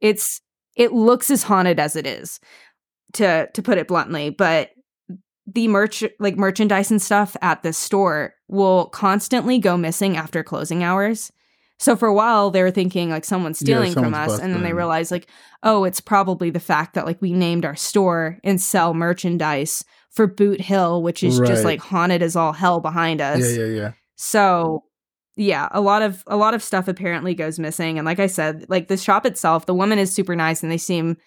[0.00, 0.40] it's
[0.76, 2.38] it looks as haunted as it is,
[3.14, 4.30] to to put it bluntly.
[4.30, 4.70] But
[5.52, 10.82] the merch like merchandise and stuff at this store will constantly go missing after closing
[10.84, 11.32] hours.
[11.78, 14.54] So for a while they were thinking like someone's Yeah, stealing from someone's us and
[14.54, 15.28] then they realized like
[15.62, 20.26] oh it's probably the fact that like we named our store and sell merchandise for
[20.26, 21.48] Boot Hill which is Right.
[21.48, 23.40] just like haunted as all hell behind us.
[23.40, 23.92] Yeah, yeah, yeah.
[24.16, 24.84] So
[25.36, 27.98] yeah, a lot of a lot of stuff apparently goes missing.
[27.98, 30.78] And like I said, like the shop itself, the woman is super nice and they
[30.78, 31.18] seem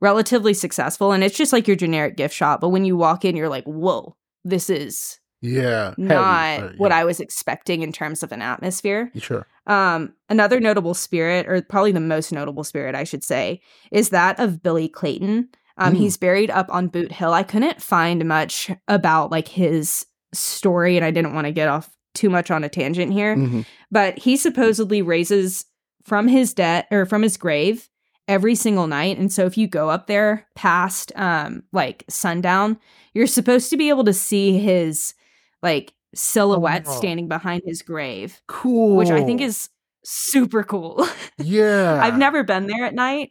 [0.00, 1.12] relatively successful.
[1.12, 2.62] And it's just like your generic gift shop.
[2.62, 5.94] But when you walk in, you're like, whoa, this is Yeah.
[5.96, 6.92] not uh, what.
[6.92, 9.10] I was expecting in terms of an atmosphere.
[9.16, 9.46] Sure.
[9.66, 14.38] Um, another notable spirit, or probably the most notable spirit, I should say, is that
[14.38, 15.48] of Billy Clayton.
[15.78, 15.96] Um, Mm.
[15.98, 17.32] He's buried up on Boot Hill.
[17.32, 21.88] I couldn't find much about like his story, and I didn't want to get off
[22.14, 23.36] too much on a tangent here.
[23.36, 23.64] Mhm.
[23.90, 25.64] But he supposedly raises
[26.04, 27.88] from his debt or from his grave
[28.28, 29.16] every single night.
[29.18, 32.78] And so if you go up there past um like sundown,
[33.14, 35.14] you're supposed to be able to see his
[35.62, 36.90] like silhouette Oh.
[36.98, 38.96] standing behind his grave Cool.
[38.96, 39.68] which I think is
[40.04, 41.06] super cool.
[41.38, 42.00] yeah.
[42.02, 43.30] I've never been there at night.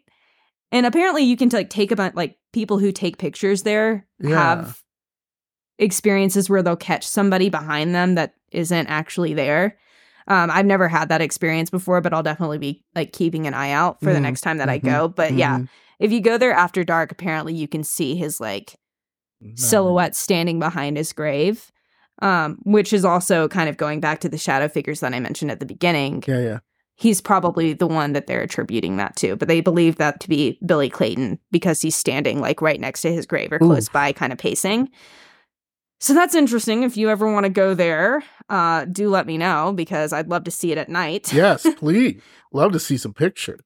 [0.71, 4.29] And apparently you can like take a bunch like people who take pictures there Yeah.
[4.37, 4.81] have
[5.77, 9.77] experiences where they'll catch somebody behind them that isn't actually there.
[10.27, 13.71] Um, I've never had that experience before, but I'll definitely be like keeping an eye
[13.71, 15.07] out for the Mhm, next time that I mhm, go.
[15.07, 15.69] But yeah, Mhm.
[15.99, 18.75] if you go there after dark, apparently you can see his like
[19.41, 19.61] Nice.
[19.69, 21.71] silhouette standing behind his grave.
[22.21, 25.51] Um, which is also kind of going back to the shadow figures that I mentioned
[25.51, 26.59] at the beginning Yeah, yeah.
[26.95, 29.37] he's probably the one that they're attributing that to.
[29.37, 33.11] But they believe that to be Billy Clayton because he's standing like right next to
[33.13, 33.93] his grave or close Oof.
[33.93, 34.89] by, kind of pacing.
[36.01, 36.83] So that's interesting.
[36.83, 40.45] If you ever want to go there, uh, do let me know because I'd love
[40.45, 41.31] to see it at night.
[41.33, 42.21] Yes, please.
[42.53, 43.61] Love to see some pictures.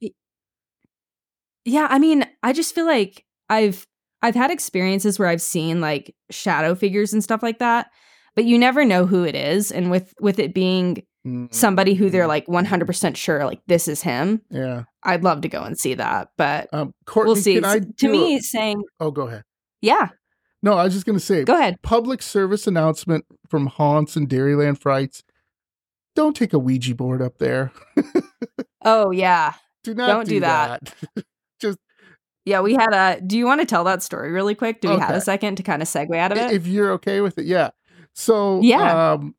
[1.66, 3.88] yeah, I mean, I just feel like I've
[4.22, 7.92] I've had experiences where I've seen like shadow figures and stuff like that,
[8.36, 9.72] but you never know who it is.
[9.72, 14.02] And with with it being Mm, somebody who they're like 100% sure like this is
[14.02, 14.84] him, Yeah.
[15.04, 16.28] I'd love to go and see that.
[16.38, 17.56] But Um, Courtney, we'll see.
[17.56, 19.44] can I S- do to a- me, saying, oh, go ahead.
[19.82, 20.10] yeah,
[20.62, 21.78] No, I was just going to say, go ahead.
[21.82, 25.24] public service announcement from Haunts and Dairyland Frights.
[26.14, 27.72] Don't take a Ouija board up there.
[28.86, 29.54] Oh, yeah.
[29.86, 30.94] Do not Don't do, do that.
[31.16, 31.78] that.
[32.46, 33.22] Yeah, we had a.
[33.22, 34.82] Do you want to tell that story really quick?
[34.82, 36.52] Do we have a second to kind of segue out of it?
[36.52, 37.70] if you're okay with it, yeah.
[38.14, 39.14] So, Yeah.
[39.14, 39.36] um,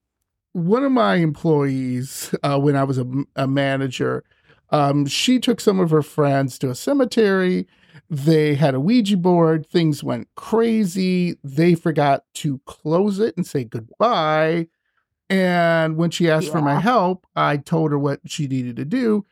[0.53, 3.07] one of my employees, uh, when I was a,
[3.37, 4.25] a manager,
[4.71, 7.67] um, she took some of her friends to a cemetery.
[8.11, 9.67] They had a Ouija board.
[9.67, 11.37] Things went crazy.
[11.43, 14.69] They forgot to close it and say goodbye.
[15.31, 19.25] And when she asked for my help, I told her what she needed to do.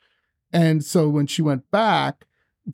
[0.53, 2.27] And so when she went back,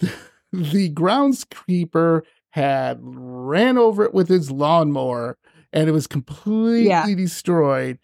[0.53, 5.37] the groundskeeper had ran over it with his lawnmower
[5.73, 7.99] and it was completely destroyed.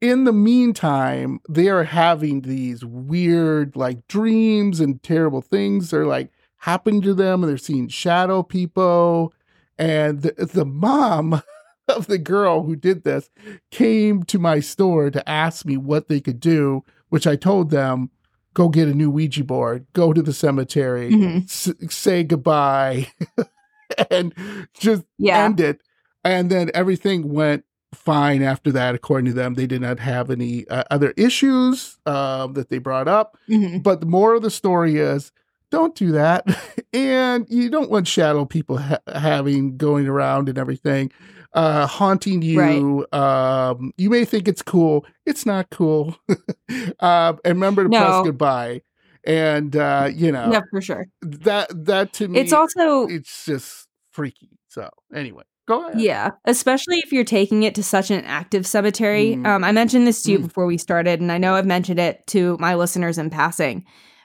[0.00, 6.30] In the meantime, they are having these weird like dreams and terrible things are like
[6.58, 9.32] happening to them and they're seeing shadow people.
[9.78, 11.42] And the, the mom
[11.88, 13.30] of the girl who did this
[13.70, 18.10] came to my store to ask me what they could do, which I told them
[18.52, 21.44] go get a new Ouija board, go to the cemetery, Mhm.
[21.44, 23.08] s- say goodbye,
[24.10, 24.32] and
[24.74, 25.44] just Yeah.
[25.44, 25.80] end it.
[26.24, 29.54] And then everything went fine after that, according to them.
[29.54, 33.36] They did not have any uh, other issues um, that they brought up.
[33.48, 33.82] Mhm.
[33.82, 35.30] But the moral of the story is
[35.70, 36.46] don't do that.
[36.92, 41.12] and you don't want shadow people ha- having going around and everything.
[41.52, 43.06] Uh, haunting you.
[43.12, 45.06] Um, you may think it's cool.
[45.24, 46.16] It's not cool.
[46.98, 48.82] uh, and remember to press goodbye.
[49.24, 51.06] And uh, you know Yeah, for sure.
[51.22, 54.50] that that to me It's also it's just freaky.
[54.68, 56.00] So anyway, go ahead.
[56.00, 59.36] Yeah, especially if you're taking it to such an active cemetery.
[59.36, 59.46] Mm.
[59.46, 60.42] Um, I mentioned this to you Mm.
[60.44, 63.84] before we started, and I know I've mentioned it to my listeners in passing,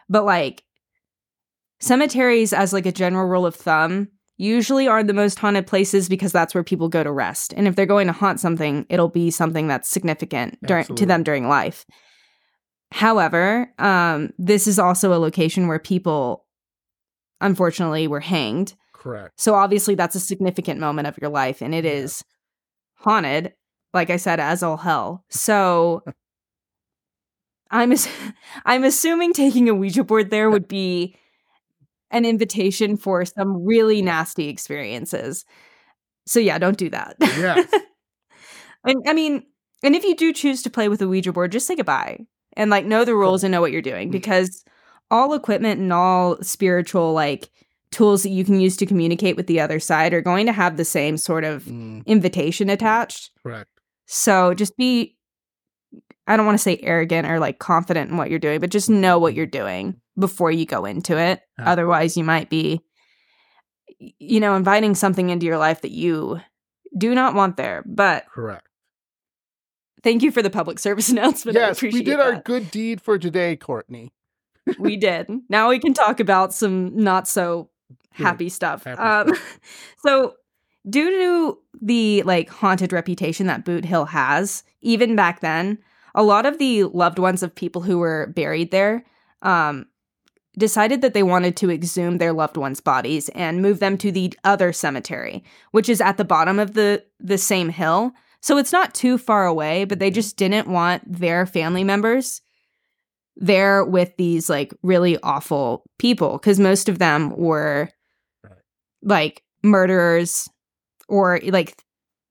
[0.09, 0.63] but like
[1.79, 6.31] cemeteries, as like a general rule of thumb, usually are the most haunted places because
[6.31, 7.53] that's where people go to rest.
[7.57, 11.23] And if they're going to haunt something, it'll be something that's significant during to them
[11.23, 11.85] during life.
[12.91, 16.45] However, um, this is also a location where people,
[17.39, 18.73] unfortunately, were hanged.
[18.99, 19.33] Correct.
[19.39, 21.91] So obviously that's a significant moment of your life and it Yeah.
[21.91, 22.23] is
[22.97, 23.53] haunted,
[23.93, 25.23] like I said, as all hell.
[25.29, 26.03] So
[27.71, 28.09] I'm ass-
[28.65, 31.15] I'm assuming taking a Ouija board there would be
[32.11, 35.45] an invitation for some really nasty experiences.
[36.25, 37.15] So yeah, don't do that.
[37.21, 37.71] Yes.
[38.83, 39.43] and I mean,
[39.83, 42.19] and if you do choose to play with a Ouija board, just say goodbye
[42.57, 44.11] and like know the rules and know what you're doing Mhm.
[44.11, 44.63] because
[45.11, 47.49] all equipment and all spiritual like
[47.91, 50.77] tools that you can use to communicate with the other side are going to have
[50.77, 53.31] the same sort of Mm, invitation attached.
[53.41, 53.69] correct.
[54.05, 55.15] So just be
[56.27, 58.87] I don't want to say arrogant or like confident in what you're doing, but just
[58.89, 61.41] know what you're doing before you go into it.
[61.57, 61.71] Yeah.
[61.71, 62.81] Otherwise, you might be
[64.19, 66.39] you know, inviting something into your life that you
[66.97, 67.83] do not want there.
[67.85, 68.65] But Correct.
[70.03, 71.57] thank you for the public service announcement.
[71.57, 74.13] I yes, we did our good deed for today, Courtney.
[74.77, 75.27] we did.
[75.49, 77.69] Now we can talk about some not so
[78.11, 78.83] Happy stuff.
[78.83, 79.37] Happy um,
[79.97, 80.35] so,
[80.89, 85.77] due to the like haunted reputation that Boot Hill has, even back then,
[86.15, 89.05] a lot of the loved ones of people who were buried there
[89.41, 89.87] um,
[90.57, 94.33] decided that they wanted to exhume their loved ones' bodies and move them to the
[94.43, 98.11] other cemetery, which is at the bottom of the the same hill.
[98.41, 102.41] So it's not too far away, but they just didn't want their family members
[103.39, 107.89] there with these like really awful people because most of them were
[109.01, 110.49] like murderers
[111.07, 111.81] or like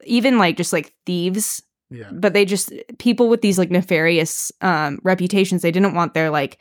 [0.05, 1.63] even like just like thieves.
[1.91, 2.11] Yeah.
[2.13, 6.59] but they just people with these like nefarious um reputations they didn't want their like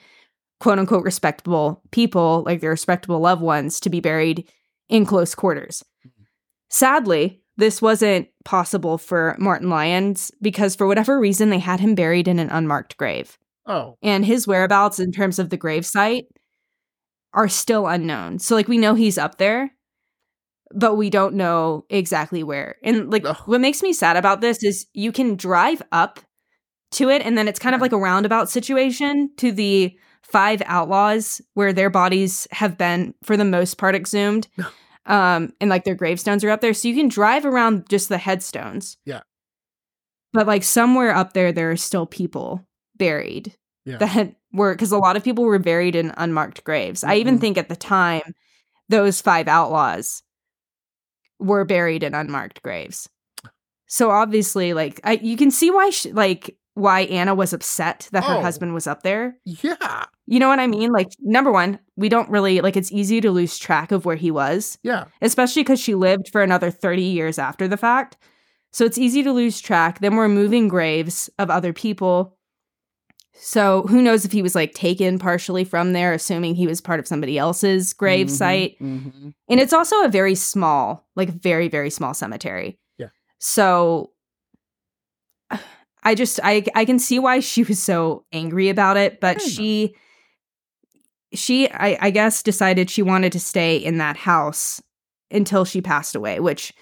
[0.61, 4.49] quote unquote respectable people like their respectable loved ones to be buried
[4.87, 5.83] in close quarters.
[6.69, 12.29] Sadly this wasn't possible for martin lyons because for whatever reason they had him buried
[12.29, 13.97] in an unmarked grave Oh.
[14.01, 16.27] and his whereabouts in terms of the gravesite
[17.33, 18.39] are still unknown.
[18.39, 19.71] So like we know he's up there,
[20.73, 22.77] but we don't know exactly where.
[22.83, 23.37] And like Ugh.
[23.45, 26.19] what makes me sad about this is you can drive up
[26.91, 31.41] to it and then it's kind of like a roundabout situation to the five outlaws
[31.53, 34.47] where their bodies have been for the most part exhumed.
[35.05, 38.17] Um and like their gravestones are up there so you can drive around just the
[38.17, 38.97] headstones.
[39.05, 39.21] Yeah.
[40.33, 42.66] But like somewhere up there there are still people
[42.97, 43.55] buried
[43.85, 43.97] Yeah.
[43.97, 47.03] that were because a lot of people were buried in unmarked graves.
[47.03, 47.41] I even Mhm.
[47.41, 48.33] think at the time
[48.89, 50.23] those five outlaws
[51.39, 53.09] were buried in unmarked graves.
[53.87, 58.23] So obviously, like I, you can see why, sh- like why Anna was upset that
[58.25, 58.41] her Oh.
[58.41, 59.37] husband was up there.
[59.45, 60.05] Yeah.
[60.25, 60.91] You know what I mean?
[60.91, 62.75] Like number one, we don't really like.
[62.75, 65.05] It's easy to lose track of where he was, Yeah.
[65.21, 68.17] especially because she lived for another thirty years after the fact.
[68.73, 69.99] So it's easy to lose track.
[70.01, 72.36] Then we're moving graves of other people.
[73.39, 76.99] So who knows if he was like taken partially from there, assuming he was part
[76.99, 78.79] of somebody else's grave Mhm, site.
[78.81, 79.33] mhm.
[79.49, 82.79] And it's also a very small, like very, very small cemetery.
[82.97, 83.07] Yeah.
[83.39, 84.11] So
[86.03, 89.95] I just I I can see why she was so angry about it, but she
[91.33, 94.81] she I, I guess decided she wanted to stay in that house
[95.31, 96.73] until she passed away, which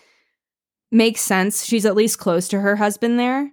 [0.92, 1.66] makes sense.
[1.66, 3.52] She's at least close to her husband there.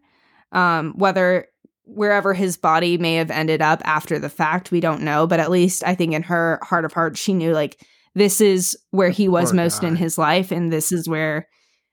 [0.52, 1.46] Um, whether
[1.84, 5.26] wherever his body may have ended up after the fact, we don't know.
[5.26, 7.80] But at least I think in her heart of hearts, she knew like
[8.14, 11.48] this is where he was most in his life, and this is where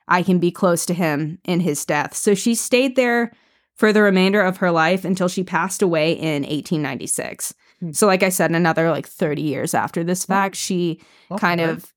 [0.08, 2.16] I can be close to him in his death.
[2.16, 3.32] So she stayed there
[3.76, 7.54] for the remainder of her life until she passed away in 1896.
[7.80, 7.92] Hmm.
[7.94, 11.00] So, like I said, another like 30 years after this fact, she
[11.38, 11.94] kind of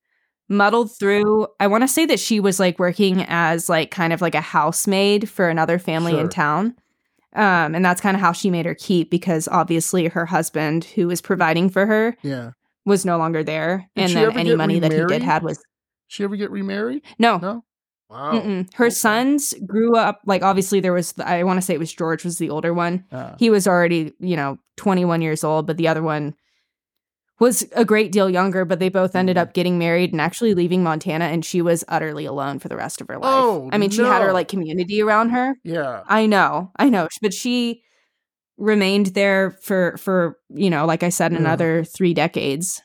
[0.49, 1.49] muddled through.
[1.59, 4.41] I want to say that she was like working as like kind of like a
[4.41, 6.21] housemaid for another family Sure.
[6.21, 6.77] in town.
[7.35, 11.07] Um, and that's kind of how she made her keep because obviously her husband, who
[11.09, 12.51] was providing for her, Yeah.
[12.85, 13.89] was no longer there.
[13.97, 15.63] Did and then any money that he did had was
[16.09, 17.03] She ever get remarried?
[17.19, 17.39] no.
[17.39, 17.65] No.
[18.11, 18.33] Wow.
[18.33, 18.69] Mm-mm.
[18.75, 18.95] Her Okay.
[18.95, 22.37] sons grew up like obviously there was I want to say it was George was
[22.37, 23.05] the older one.
[23.11, 23.35] Ah.
[23.39, 26.35] He was already, you know, 21 years old, but the other one
[27.41, 29.41] was a great deal younger, but they both ended Mhm.
[29.41, 33.01] up getting married and actually leaving Montana and she was utterly alone for the rest
[33.01, 33.25] of her life.
[33.25, 35.57] Oh, I mean, she had her like community around her.
[35.65, 36.03] yeah.
[36.07, 36.71] I know.
[36.77, 37.83] I know, but she
[38.59, 41.39] remained there for for, you know, like I said Yeah.
[41.39, 42.81] another 3 decades.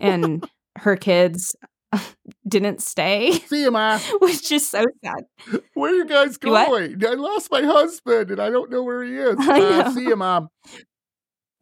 [0.00, 0.44] And
[0.76, 1.54] her kids
[2.48, 3.98] didn't stay, See you, Ma.
[4.20, 5.24] which is so sad.
[5.74, 6.68] Where are you guys You what?
[6.68, 7.02] going?
[7.06, 9.36] I lost my husband and I don't know where he is.
[9.38, 10.48] I Uh, see you, Mom.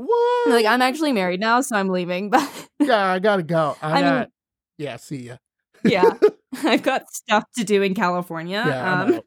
[0.07, 0.49] What?
[0.51, 3.77] Like I'm actually married now, so I'm leaving, but yeah, I gotta go.
[3.83, 4.27] I, I mean-
[4.79, 5.37] Yeah, see ya.
[5.85, 6.15] yeah
[6.65, 9.21] i've got stuff to do in california Yeah, um,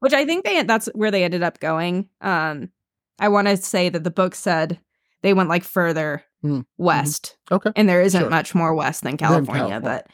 [0.00, 2.70] which i think they that's where they ended up going um
[3.18, 4.78] i want to say that the book said
[5.22, 8.30] they went like further Mm, west Okay, and there isn't Sure.
[8.30, 9.80] much more west than california, California.
[9.80, 10.06] but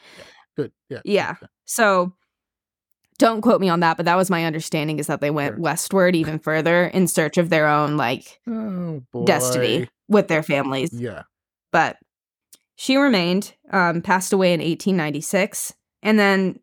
[0.57, 0.71] good.
[0.89, 1.01] Yeah.
[1.05, 1.35] yeah
[1.65, 2.13] so
[3.17, 5.61] don't quote me on that but that was my understanding is that they went Sure.
[5.61, 11.23] westward even further in search of their own like Oh destiny with their families Yeah.
[11.71, 11.97] but
[12.75, 16.59] she remained, um, passed away in 1896, and then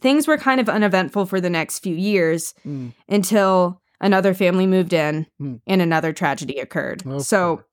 [0.00, 2.92] things were kind of uneventful for the next few years Mm.
[3.08, 5.56] until another family moved in Hmm.
[5.66, 7.04] and another tragedy occurred.
[7.06, 7.18] Okay.
[7.22, 7.64] So,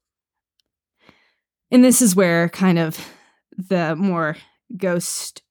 [1.71, 2.97] and this is where kind of
[3.57, 4.38] the more
[4.78, 5.41] ghost,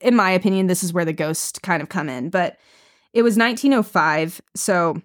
[0.00, 2.30] in my opinion, this is where the ghosts kind of come in.
[2.30, 2.56] But
[3.12, 5.00] it was 1905, so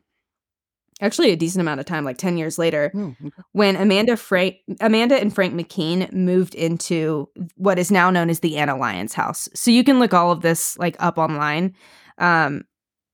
[1.01, 3.31] actually a decent amount of time, like 10 years later Mm, okay.
[3.51, 8.57] when Amanda Frank Amanda and Frank McKeen moved into what is now known as the
[8.57, 9.47] Anna Lyons house.
[9.53, 11.75] So you can look all of this like up online.
[12.17, 12.63] Um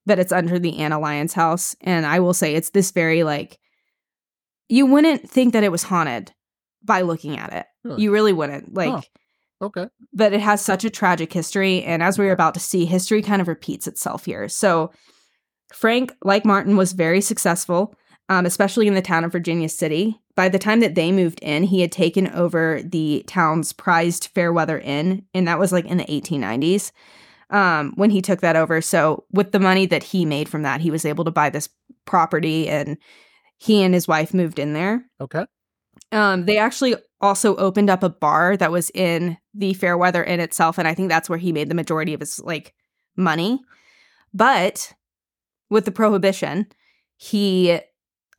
[0.06, 1.76] that it's under the Anna Lyons house.
[1.82, 3.58] And I will say it's this very like
[4.70, 6.32] you wouldn't think that it was haunted
[6.84, 7.66] by looking at it.
[7.84, 8.04] Really?
[8.04, 8.74] You really wouldn't.
[8.74, 9.10] Like.
[9.62, 9.88] Okay.
[10.12, 11.84] but it has such a tragic history.
[11.84, 14.50] And as we're about to see, history kind of repeats itself here.
[14.50, 14.92] So,
[15.74, 17.96] Frank, like Martin, was very successful,
[18.30, 20.20] um, especially in the town of Virginia City.
[20.36, 24.80] By the time that they moved in, he had taken over the town's prized Fairweather
[24.80, 26.92] Inn, and that was like in the 1890s
[27.50, 28.82] um, when he took that over.
[28.82, 31.70] So, with the money that he made from that, he was able to buy this
[32.06, 32.98] property, and
[33.58, 35.06] he and his wife moved in there.
[35.22, 35.46] Okay.
[36.12, 40.78] Um, they actually also opened up a bar that was in the Fairweather Inn itself,
[40.78, 42.74] and I think that's where he made the majority of his like
[43.16, 43.60] money.
[44.34, 44.94] But
[45.74, 46.68] with the prohibition,
[47.18, 47.80] he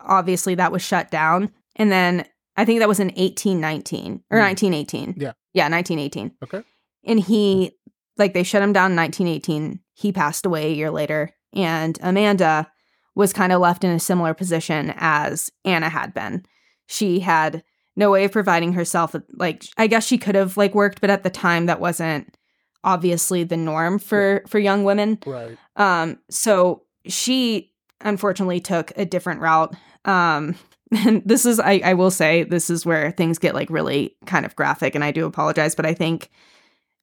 [0.00, 2.24] obviously that was shut down, and then
[2.56, 5.14] I think that was in eighteen nineteen or nineteen eighteen.
[5.16, 5.32] Yeah.
[5.52, 6.32] yeah, nineteen eighteen.
[6.42, 6.62] Okay.
[7.04, 7.72] and he
[8.16, 9.80] like they shut him down in nineteen eighteen.
[9.94, 12.70] He passed away a year later, and Amanda
[13.14, 16.44] was kind of left in a similar position as Anna had been.
[16.86, 17.62] She had
[17.96, 21.22] no way of providing herself like I guess she could have like worked, but at
[21.22, 22.36] the time that wasn't
[22.82, 25.18] obviously the norm for for young women.
[25.26, 25.56] Right.
[25.76, 29.74] Um so she unfortunately took a different route.
[30.04, 30.56] Um
[30.92, 34.44] and this is I, I will say this is where things get like really kind
[34.46, 36.30] of graphic and I do apologize, but I think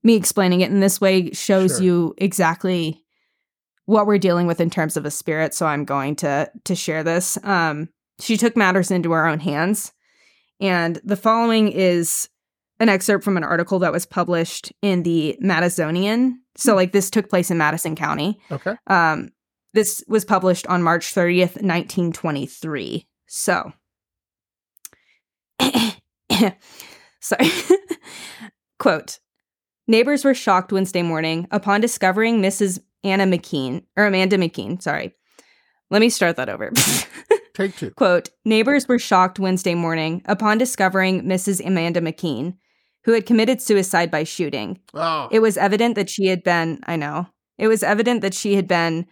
[0.03, 1.81] me explaining it in this way shows Sure.
[1.81, 3.03] you exactly
[3.85, 7.03] what we're dealing with in terms of a spirit so i'm going to to share
[7.03, 7.89] this um
[8.19, 9.91] she took matters into her own hands
[10.59, 12.29] and the following is
[12.79, 17.27] an excerpt from an article that was published in the madisonian so like this took
[17.29, 18.75] place in madison county Okay.
[18.87, 19.29] um
[19.73, 23.71] this was published on march 30th 1923 so
[27.19, 27.49] sorry
[28.79, 29.19] quote
[29.87, 32.79] Neighbors were shocked Wednesday morning upon discovering Mrs.
[33.03, 35.13] Anna McKeen, or Amanda McKeen, sorry.
[35.89, 36.71] Let me start that over.
[37.53, 37.91] Take two.
[37.91, 41.65] Quote Neighbors were shocked Wednesday morning upon discovering Mrs.
[41.65, 42.55] Amanda McKeen,
[43.03, 44.79] who had committed suicide by shooting.
[44.93, 45.27] Oh.
[45.29, 48.69] It was evident that she had been, I know, it was evident that she had
[48.69, 49.07] been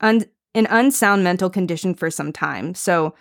[0.00, 0.24] un-
[0.54, 2.74] in unsound mental condition for some time.
[2.74, 3.14] So,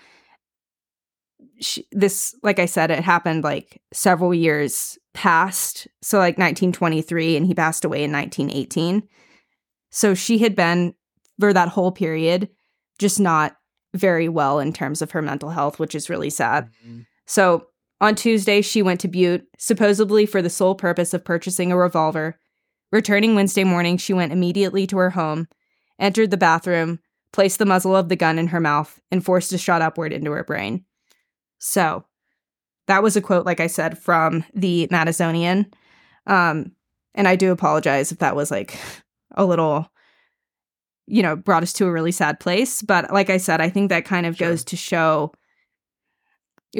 [1.61, 5.88] she, this, like I said, it happened like several years past.
[6.01, 9.03] So, like 1923, and he passed away in 1918.
[9.91, 10.93] So, she had been,
[11.39, 12.49] for that whole period,
[12.99, 13.55] just not
[13.95, 16.69] very well in terms of her mental health, which is really sad.
[16.86, 17.05] Mhm.
[17.25, 17.65] So
[18.01, 22.38] on Tuesday, she went to Butte, supposedly for the sole purpose of purchasing a revolver.
[22.91, 25.47] Returning Wednesday morning, she went immediately to her home,
[26.00, 27.00] entered the bathroom,
[27.34, 30.32] placed the muzzle of the gun in her mouth, and forced a shot upward into
[30.32, 30.86] her brain.
[31.60, 32.06] So
[32.88, 35.72] that was a quote, like I said, from the Madisonian.
[36.26, 36.72] Um,
[37.14, 38.78] and I do apologize if that was like
[39.36, 39.91] a little,
[41.06, 42.82] you know, brought us to a really sad place.
[42.82, 44.50] But like I said, I think that kind of Sure.
[44.50, 45.34] goes to show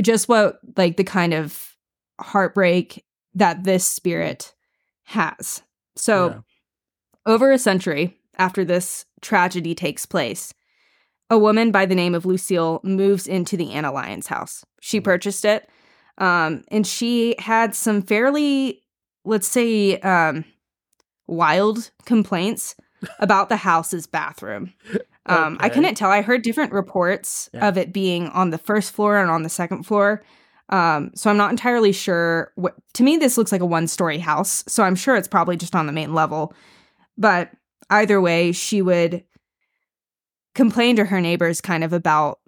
[0.02, 1.76] just what like the kind of
[2.20, 4.54] heartbreak that this spirit
[5.04, 5.64] has.
[5.96, 6.40] So Yeah.
[7.26, 10.54] over a century after this tragedy takes place,
[11.30, 14.66] a woman by the name of Lucille moves into the Anna Lyons house.
[14.82, 15.04] She Mhm.
[15.04, 15.70] purchased it,
[16.18, 18.82] um, and she had some fairly,
[19.26, 20.46] let's say, um,
[21.28, 22.76] wild complaints
[23.20, 24.74] about the house's bathroom.
[25.26, 26.10] Um, I couldn't tell.
[26.10, 27.68] I heard different reports Yeah.
[27.68, 30.24] of it being on the first floor and on the second floor.
[30.70, 32.52] Um, so I'm not entirely sure.
[32.56, 34.64] What, to me, this looks like a one story house.
[34.68, 36.54] So I'm sure it's probably just on the main level.
[37.18, 37.52] But
[37.90, 39.24] either way, she would
[40.56, 42.40] complain to her neighbors kind of about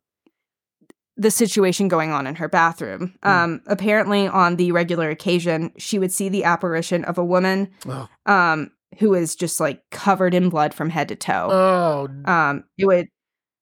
[1.17, 3.13] the situation going on in her bathroom.
[3.23, 3.29] Hmm.
[3.29, 8.07] Um, apparently, on the regular occasion, she would see the apparition of a woman Oh.
[8.25, 12.29] um, who is just like covered in blood from head to toe Oh.
[12.29, 13.07] um it would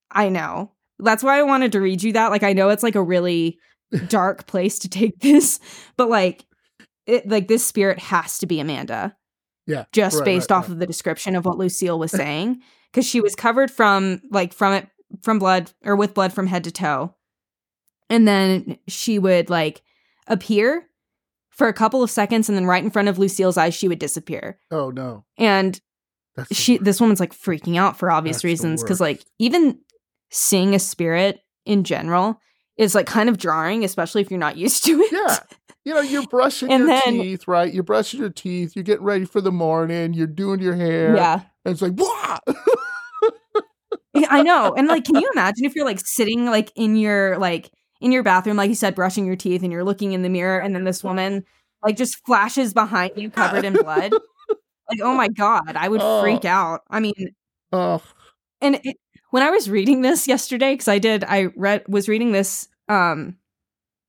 [0.10, 2.96] i know that's why i wanted to read you that like i know it's like
[2.96, 3.60] a really
[4.08, 5.60] dark place to take this
[5.98, 6.46] but like
[7.06, 9.16] it like this spirit has to be amanda
[9.70, 9.86] Yeah.
[9.94, 10.72] just Right, based right, off right.
[10.74, 12.62] of the description of what lucille was saying
[12.92, 14.88] because she was covered from like from it
[15.24, 17.16] from blood or with blood from head to toe
[18.10, 19.82] and then she would like
[20.28, 20.86] appear
[21.50, 24.00] for a couple of seconds and then right in front of lucille's eyes she would
[24.00, 25.24] disappear Oh no.
[25.38, 25.80] and
[26.36, 29.80] That's she this woman's like freaking out for obvious That's reasons because like even
[30.32, 32.40] seeing a spirit in general
[32.78, 35.40] is like kind of jarring especially if you're not used to it Yeah.
[35.90, 37.74] You know, you're brushing And your then- teeth, right?
[37.74, 38.76] You're brushing your teeth.
[38.76, 40.14] You're getting ready for the morning.
[40.14, 41.16] You're doing your hair.
[41.16, 42.38] yeah And it's like, Wah!
[44.14, 47.38] Yeah, i know and like can you imagine if you're like sitting like in your
[47.38, 47.72] like
[48.02, 50.60] in your bathroom like you said brushing your teeth and you're looking in the mirror
[50.60, 51.44] and then this woman
[51.84, 54.12] like just flashes behind you covered in blood
[54.90, 56.22] like oh my god i would Oh.
[56.22, 57.14] freak out i mean
[57.72, 58.02] oh,
[58.62, 58.98] and it,
[59.30, 63.38] when I was reading this yesterday, because I did, I read was reading this um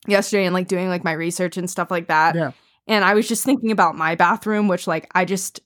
[0.07, 2.35] yesterday and like doing like my research and stuff like that.
[2.35, 2.53] Yeah.
[2.87, 5.61] And I was just thinking about my bathroom, which like I just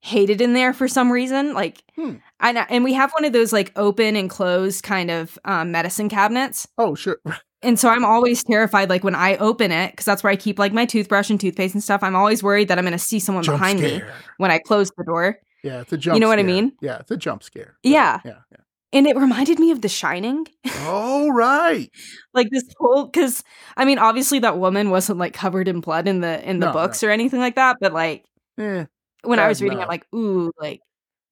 [0.00, 1.54] hated in there for some reason.
[1.54, 2.16] Like, Hmm.
[2.40, 6.08] I and we have one of those like open and closed kind of um, medicine
[6.08, 6.66] cabinets.
[6.78, 7.18] Oh, sure.
[7.60, 10.60] And so I'm always terrified, like when I open it, because that's where I keep
[10.60, 12.04] like my toothbrush and toothpaste and stuff.
[12.04, 14.00] I'm always worried that I'm going to see someone Jump behind me
[14.36, 15.40] when I close the door.
[15.64, 16.14] Yeah, it's a jump.
[16.14, 16.70] You know what I mean?
[16.80, 17.76] Yeah, it's a jump scare.
[17.82, 18.20] Yeah.
[18.24, 18.58] yeah, yeah.
[18.92, 20.46] And it reminded me of The Shining.
[20.86, 21.90] Oh, right.
[22.34, 23.44] like this whole because
[23.76, 26.72] I mean, obviously that woman wasn't like covered in blood in the in the No,
[26.72, 28.24] books or anything like that, but like
[28.58, 28.86] Eh.
[29.24, 29.84] when I was reading, enough.
[29.84, 30.80] I'm like, ooh, like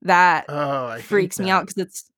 [0.03, 1.51] that Oh, freaks me that.
[1.53, 2.11] out because it's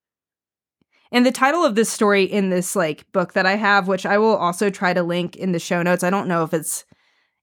[1.13, 4.19] and the title of this story in this like book that I have, which I
[4.19, 6.03] will also try to link in the show notes.
[6.05, 6.85] I don't know if it's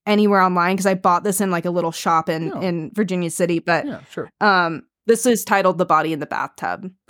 [0.06, 2.60] anywhere online because I bought this in like a little shop in No.
[2.62, 4.30] in Virginia City, but Yeah, sure.
[4.42, 6.92] um this is titled The Body in the Bathtub,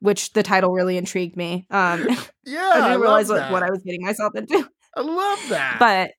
[0.00, 1.66] which the title really intrigued me.
[1.70, 2.06] Um
[2.44, 4.68] Yeah, I didn't realize what, what I was getting myself into.
[4.96, 5.76] I love that.
[5.80, 6.10] But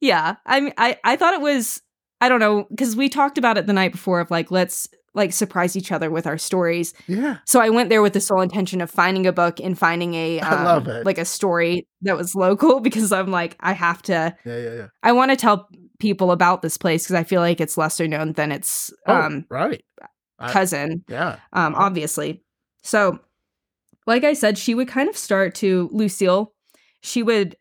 [0.00, 1.80] yeah, I mean I I thought it was
[2.20, 5.32] I don't know because we talked about it the night before of like let's like
[5.32, 6.92] surprise each other with our stories.
[7.06, 10.12] yeah, So I went there with the sole intention of finding a book and finding
[10.12, 11.06] a I um, love it.
[11.06, 14.86] like a story that was local because I'm like I have to yeah, yeah, yeah.
[15.02, 18.32] I want to tell people about this place because I feel like it's lesser known
[18.34, 19.82] than its Oh, um right.
[20.38, 21.36] I- cousin Yeah.
[21.54, 22.42] um obviously.
[22.86, 23.18] So
[24.06, 26.52] like I said she would kind of start to Lucille
[27.02, 27.56] she would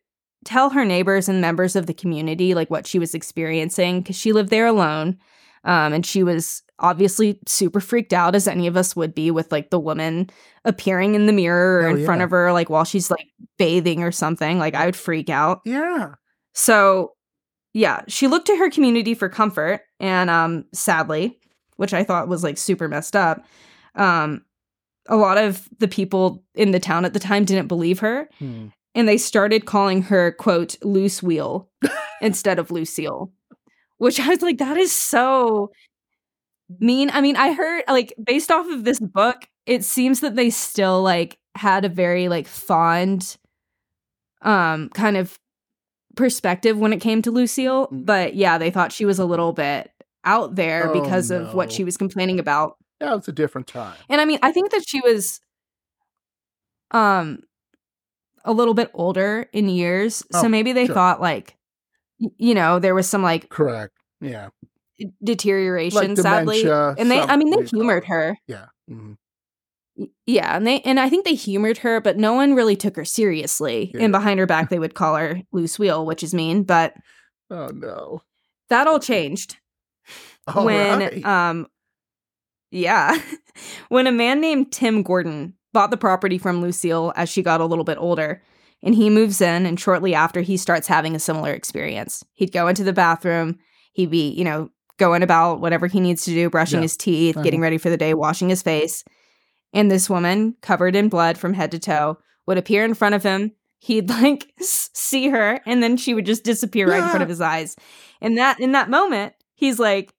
[0.45, 4.32] tell her neighbors and members of the community like what she was experiencing cuz she
[4.32, 5.17] lived there alone.
[5.63, 9.51] Um and she was obviously super freaked out as any of us would be with
[9.51, 10.30] like the woman
[10.65, 14.03] appearing in the mirror or Oh, in front of her like while she's like bathing
[14.03, 14.59] or something.
[14.59, 15.61] Like I would freak out.
[15.65, 16.15] Yeah.
[16.53, 17.13] So,
[17.73, 21.38] yeah, she looked to her community for comfort, and um, sadly,
[21.78, 23.45] which I thought was like super messed up,
[23.95, 24.43] um,
[25.08, 28.68] a lot of the people in the town at the time didn't believe her, Hmm.
[28.93, 31.70] and they started calling her quote loose wheel
[32.22, 33.32] instead of Lucille,
[33.97, 35.72] which I was like, that is so
[36.80, 37.10] mean.
[37.12, 41.01] I mean, I heard like based off of this book, it seems that they still
[41.03, 43.38] like had a very like fond
[44.41, 45.38] um kind of
[46.16, 48.06] perspective when it came to Lucille, Mm.
[48.06, 49.91] but yeah, they thought she was a little bit
[50.24, 52.78] out there Oh, because of what she was complaining about.
[53.06, 53.95] Yeah, it's a different time.
[54.10, 55.39] And I mean, I think that she was
[56.91, 57.39] um
[58.43, 60.95] a little bit older in years, Oh, so maybe they sure.
[60.95, 61.56] thought like
[62.38, 63.93] you know, there was some like Correct.
[64.22, 64.49] Yeah.
[65.24, 66.62] deterioration Like sadly.
[66.64, 68.38] dementia, And they I mean they humored her.
[68.47, 68.68] Yeah.
[68.89, 69.18] Mhm.
[70.26, 73.06] Yeah, and they and I think they humored her, but no one really took her
[73.06, 73.91] seriously.
[73.93, 74.03] Yeah.
[74.03, 76.93] And behind her back they would call her loose wheel, which is mean, but
[77.49, 78.22] Oh no.
[78.70, 79.58] that all changed.
[80.47, 81.26] All when right.
[81.26, 81.66] um
[82.72, 83.18] yeah.
[83.88, 87.66] When a man named tim gordon bought the property from lucille as she got a
[87.66, 88.41] little bit older
[88.84, 92.24] and he moves in and shortly after he starts having a similar experience.
[92.34, 93.59] He'd go into the bathroom
[93.95, 96.84] he'd be you know going about whatever he needs to do brushing Yeah.
[96.84, 97.63] his teeth getting uh-huh.
[97.63, 99.03] ready for the day washing his face.
[99.74, 103.24] And this woman covered in blood from head to toe would appear in front of
[103.24, 103.51] him.
[103.80, 107.41] He'd like see her and then she would just disappear right in front of his
[107.41, 107.76] eyes.
[108.22, 110.13] And that in that moment he's like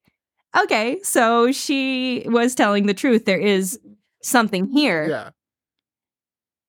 [0.58, 3.78] okay so she was telling the truth there is
[4.22, 5.08] something here.
[5.08, 5.30] Yeah.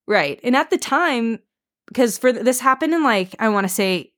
[0.06, 1.40] right and at the time
[1.88, 4.12] because for this happened in like i want to say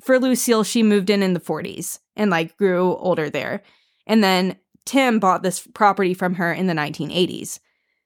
[0.00, 3.62] for lucille she moved in in the 40s and like grew older there.
[4.06, 7.60] And then tim bought this property from her in the 1980s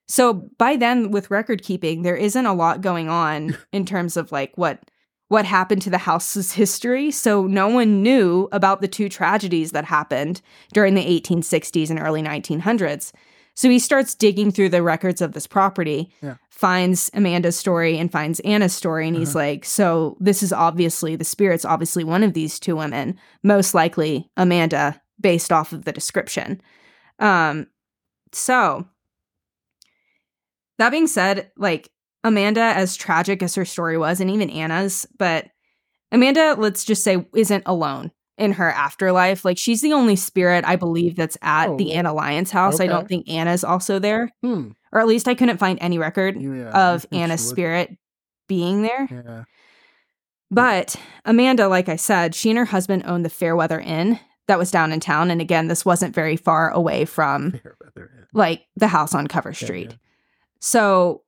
[0.09, 4.31] so by then with record keeping there isn't a lot going on in terms of
[4.31, 4.81] like what
[5.29, 9.85] what happened to the house's history so no one knew about the two tragedies that
[9.85, 10.41] happened
[10.73, 13.13] during the 1860s and early 1900s
[13.55, 16.37] so he starts digging through the records of this property Yeah.
[16.51, 19.47] finds amanda's story and finds anna's story and he's Uh-huh.
[19.47, 24.31] like so this is obviously the spirit's obviously one of these two women most likely
[24.37, 26.61] amanda based off of the description
[27.19, 27.67] um
[28.33, 28.87] so
[30.79, 31.89] that being said, like
[32.27, 35.47] Amanda, as tragic as her story was, and even Anna's, but
[36.11, 39.45] Amanda, let's just say, isn't alone in her afterlife.
[39.45, 42.81] Like she's the only spirit I believe that's at Oh, the Anna Lyons house.
[42.81, 44.71] I don't think Anna's also there, Hmm.
[44.93, 46.71] or at least I couldn't find any record Yeah.
[46.71, 47.97] Of Anna's spirit
[48.49, 49.09] being there.
[49.11, 49.45] Yeah.
[50.51, 54.71] But Amanda, like I said, she and her husband owned the Fairweather Inn that was
[54.71, 55.31] down in town.
[55.31, 57.61] And again, this wasn't very far away from
[58.33, 59.91] like the house on Cover Street.
[59.91, 59.97] yeah.
[60.61, 61.23] So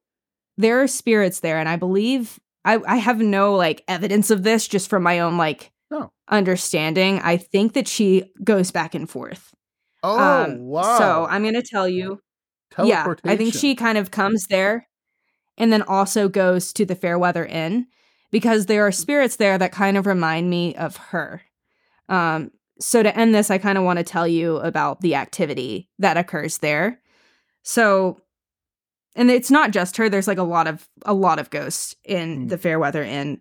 [0.58, 4.68] there are spirits there, and I believe I, I have no like evidence of this
[4.68, 6.10] just from my own like Oh.
[6.28, 7.20] understanding.
[7.20, 9.54] I think that she goes back and forth.
[10.02, 10.98] Oh Um, wow.
[10.98, 12.20] So I'm gonna tell you
[12.80, 14.88] Yeah, I think she kind of comes there
[15.58, 17.86] and then also goes to the Fairweather Inn
[18.30, 21.42] because there are spirits there that kind of remind me of her.
[22.08, 22.50] Um,
[22.80, 26.16] so to end this, I kind of want to tell you about the activity that
[26.16, 27.00] occurs there.
[27.64, 28.20] So,
[29.18, 30.08] and it's not just her.
[30.08, 32.46] There's like a lot of a lot of ghosts in Hmm.
[32.48, 33.40] the Fairweather Inn.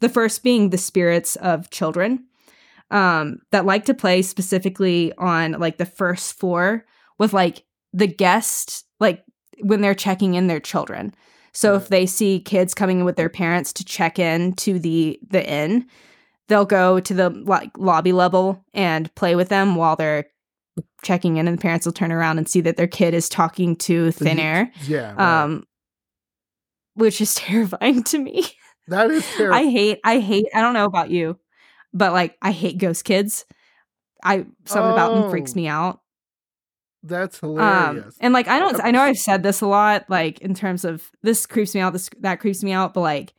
[0.00, 2.24] The first being the spirits of children
[2.90, 6.84] um, that like to play specifically on like the first floor
[7.18, 9.24] with like the guest, like
[9.60, 11.14] when they're checking in their children.
[11.52, 15.18] So if they see kids coming in with their parents to check in to the
[15.28, 15.86] the inn,
[16.46, 20.26] they'll go to the like lobby level and play with them while they're
[21.02, 23.76] checking in, and the parents will turn around and see that their kid is talking
[23.76, 25.12] to thin air, Yeah.
[25.14, 25.42] right.
[25.44, 25.64] um,
[26.94, 28.44] which is terrifying to me.
[28.88, 29.54] that is terrible.
[29.58, 31.38] I hate, I hate, I don't know about you,
[31.92, 33.44] but like I hate ghost kids.
[34.24, 35.56] I something about them freaks Oh.
[35.56, 36.00] me out.
[37.04, 38.16] That's Um, hilarious.
[38.20, 41.10] and like I don't, I know I've said this a lot, like in terms of
[41.22, 43.32] this creeps me out, this that creeps me out, but like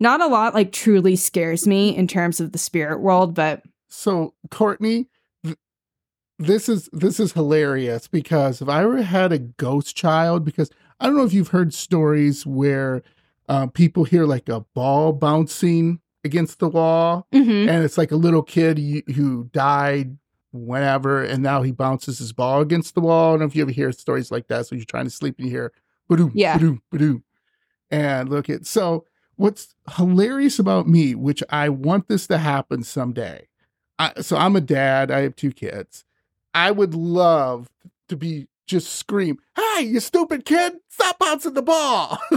[0.00, 4.32] not a lot like truly scares me in terms of the spirit world, but so
[4.50, 5.08] Courtney,
[6.38, 10.70] this is this is hilarious because if I ever had a ghost child, because
[11.00, 13.02] I don't know if you've heard stories where
[13.48, 17.68] uh, people hear like a ball bouncing against the wall, Mhm.
[17.68, 18.78] and it's like a little kid
[19.14, 20.18] who died
[20.52, 23.28] whenever, and now he bounces his ball against the wall.
[23.28, 24.66] I don't know if you ever hear stories like that.
[24.66, 25.72] So you're trying to sleep and you hear
[26.08, 26.54] ba-doom, Yeah.
[26.54, 27.22] ba-doom, ba-doom.
[27.90, 29.04] And look at so
[29.36, 33.48] what's hilarious about me, which I want this to happen someday.
[33.98, 35.10] I, so I'm a dad.
[35.10, 36.04] I have two kids.
[36.58, 37.68] I would love
[38.08, 40.74] to be just scream, "Hey, you stupid kid!
[40.88, 42.18] Stop bouncing the ball!"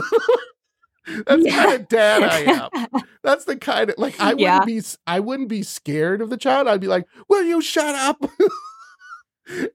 [1.25, 2.39] That's the kind of dad I
[2.85, 3.01] am.
[3.23, 4.63] That's the kind of like I wouldn't Yeah.
[4.65, 6.67] be I wouldn't be scared of the child.
[6.67, 8.23] I'd be like, "Will you shut up?"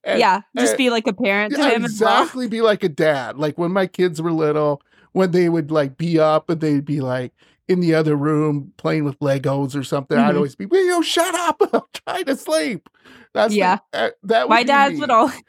[0.04, 2.22] And- yeah, just and- be like a parent to yeah, him as well.
[2.22, 2.48] exactly.
[2.48, 3.36] Be like a dad.
[3.36, 4.80] Like when my kids were little,
[5.12, 7.32] when they would like be up and they'd be like
[7.68, 10.16] in the other room playing with Legos or something.
[10.18, 10.36] I'd Mhm.
[10.36, 11.60] always be, "Will you shut up?
[11.72, 12.88] I'm trying to sleep."
[13.34, 13.78] That's the- Yeah.
[13.92, 15.00] uh, that My dad me.
[15.00, 15.30] would all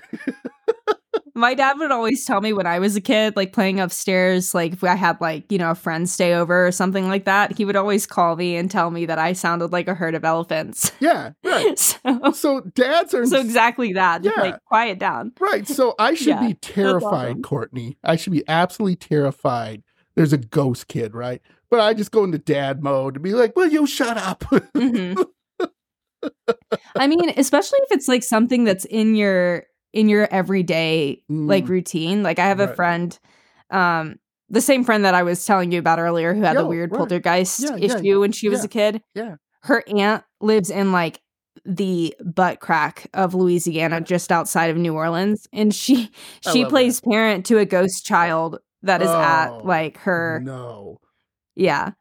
[1.34, 4.74] My dad would always tell me when I was a kid, like playing upstairs, like
[4.74, 7.64] if I had like, you know, a friend stay over or something like that, he
[7.64, 10.92] would always call me and tell me that I sounded like a herd of elephants.
[11.00, 11.78] Yeah, right.
[11.80, 14.24] so So dads are so exactly that.
[14.24, 14.32] Yeah.
[14.38, 15.32] like quiet down.
[15.40, 15.68] Right.
[15.68, 17.44] So I should Yeah, be terrified, awesome.
[17.44, 17.98] Courtney.
[18.04, 19.84] I should be absolutely terrified.
[20.16, 21.42] There's a ghost kid, right?
[21.70, 24.42] But I just go into dad mode and be like, "Will you shut up?"
[24.76, 25.26] Mhm.
[26.96, 29.64] I mean, especially if it's like something that's in your
[29.94, 31.70] in your everyday like Mm.
[31.70, 32.24] routine.
[32.24, 33.18] Like I have a friend,
[33.72, 34.16] um,
[34.50, 36.98] the same friend that I was telling you about earlier who had the weird right.
[37.00, 39.02] poltergeist Yeah, yeah, issue when she was yeah, a kid.
[39.14, 39.36] yeah.
[39.64, 41.22] Her aunt lives in like
[41.66, 46.12] the butt crack of Louisiana, just outside of New Orleans, and she
[46.52, 51.00] she plays parent to a ghost child that is Oh, at like her No.
[51.58, 51.92] Yeah.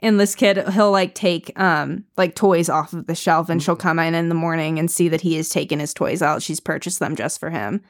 [0.00, 3.76] And this kid, he'll like take um like toys off of the shelf and she'll
[3.76, 3.80] Mhm.
[3.80, 6.42] come in in the morning and see that he has taken his toys out.
[6.42, 7.80] She's purchased them just for him.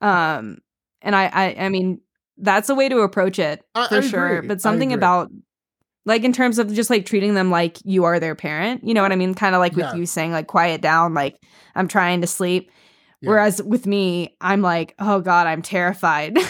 [0.00, 0.58] Um
[1.02, 2.00] and I I I mean
[2.38, 4.36] that's a way to approach it I- for I sure.
[4.38, 4.48] agree.
[4.48, 5.30] But something about
[6.06, 9.02] like in terms of just like treating them like you are their parent, you know
[9.02, 9.34] what I mean?
[9.34, 11.36] Kind of like with you saying like quiet down, like
[11.74, 12.70] I'm trying to sleep.
[13.20, 13.28] Yeah.
[13.28, 16.38] Whereas with me, I'm like, oh god, I'm terrified.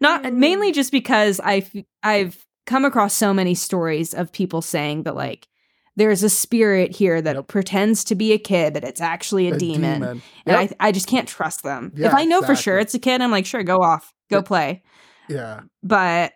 [0.00, 1.70] Not mainly just because I've
[2.02, 5.48] I've come across so many stories of people saying that like
[5.96, 7.48] there's a spirit here that Yep.
[7.48, 10.02] pretends to be a kid, but it's actually a, demon.
[10.02, 10.72] And Yep.
[10.80, 11.92] I I just can't trust them.
[11.96, 14.44] if I know for sure it's a kid, I'm like, sure, go off, go Yep.
[14.46, 14.82] play.
[15.28, 15.60] yeah.
[15.82, 16.32] But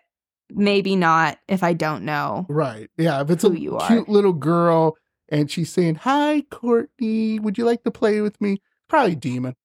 [0.49, 2.45] maybe not if I don't know.
[2.49, 2.89] Right.
[2.97, 3.21] Yeah.
[3.21, 3.87] If it's a you are.
[3.87, 4.95] cute little girl
[5.29, 9.55] and she's saying, "Hi, Courtney, would you like to play with me?" Probably demon.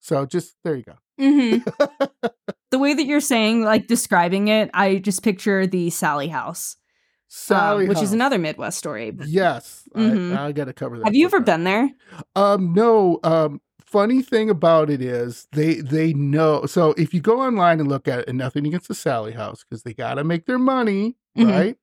[0.00, 0.94] So just there you go.
[1.18, 1.58] hmm
[2.70, 6.86] the way that you're saying, like describing it, I just picture the Sallie house, um,
[7.28, 9.12] Sallie, which is another Midwest story.
[9.26, 10.36] Yes, Mhm.
[10.36, 11.04] I, I got to cover that.
[11.06, 11.44] Have you ever sometime.
[11.60, 11.90] been there?
[12.36, 13.18] Um, no.
[13.24, 16.64] Um, funny thing about it is they they know.
[16.66, 19.64] So if you go online and look at it, and nothing against the Sallie House
[19.64, 21.50] because they got to make their money, Mhm.
[21.50, 21.76] right?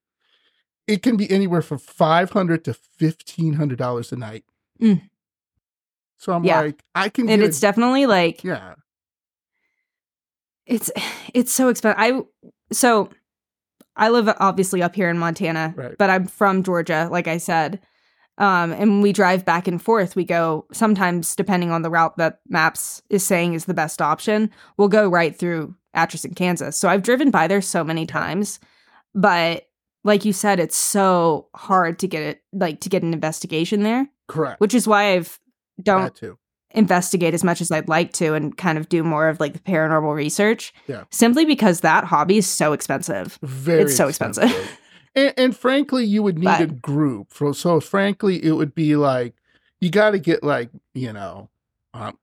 [0.86, 4.44] It can be anywhere from five hundred to fifteen hundred dollars a night.
[4.80, 5.02] Mm.
[6.16, 6.60] So I'm Yeah.
[6.62, 8.74] like, I can And it's a- definitely like yeah,
[10.68, 10.90] it's
[11.34, 11.98] it's so expensive.
[11.98, 12.20] I
[12.72, 13.10] so
[13.96, 15.96] I live obviously up here in Montana, Right.
[15.98, 17.80] but I'm from Georgia, like I said.
[18.38, 22.38] Um, and we drive back and forth, we go sometimes depending on the route that
[22.48, 26.78] Maps is saying is the best option, we'll go right through Atchison, Kansas.
[26.78, 28.60] So I've driven by there so many times,
[29.12, 29.64] but
[30.04, 34.06] like you said, it's so hard to get it like to get an investigation there,
[34.28, 34.60] correct.
[34.60, 35.40] which is why I've
[35.82, 36.20] don't.
[36.72, 39.58] Investigate as much as I'd like to and kind of do more of like the
[39.60, 40.72] paranormal research.
[40.86, 41.04] Yeah.
[41.10, 43.38] Simply because that hobby is so expensive.
[43.42, 44.52] Very It's so expensive.
[45.14, 47.32] and, and frankly, you would need But- a group.
[47.34, 49.34] So, so frankly, it would be like
[49.80, 51.48] you got to get like you know,
[51.94, 52.18] um,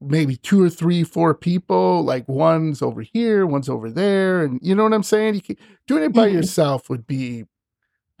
[0.00, 2.02] maybe two or three, four people.
[2.02, 5.34] Like one's over here, one's over there, and you know what I'm saying.
[5.36, 6.32] You can, doing it by Mhm.
[6.34, 7.44] yourself would be.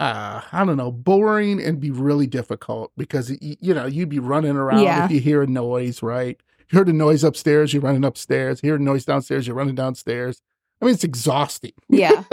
[0.00, 4.56] Uh, I don't know, boring and be really difficult because you know you'd be running
[4.56, 5.04] around Yeah.
[5.04, 6.38] if you hear a noise, right?
[6.70, 8.60] You heard a noise upstairs, you're running upstairs.
[8.62, 10.42] You hear a noise downstairs, you're running downstairs.
[10.82, 11.72] I mean, it's exhausting.
[11.88, 12.24] Yeah.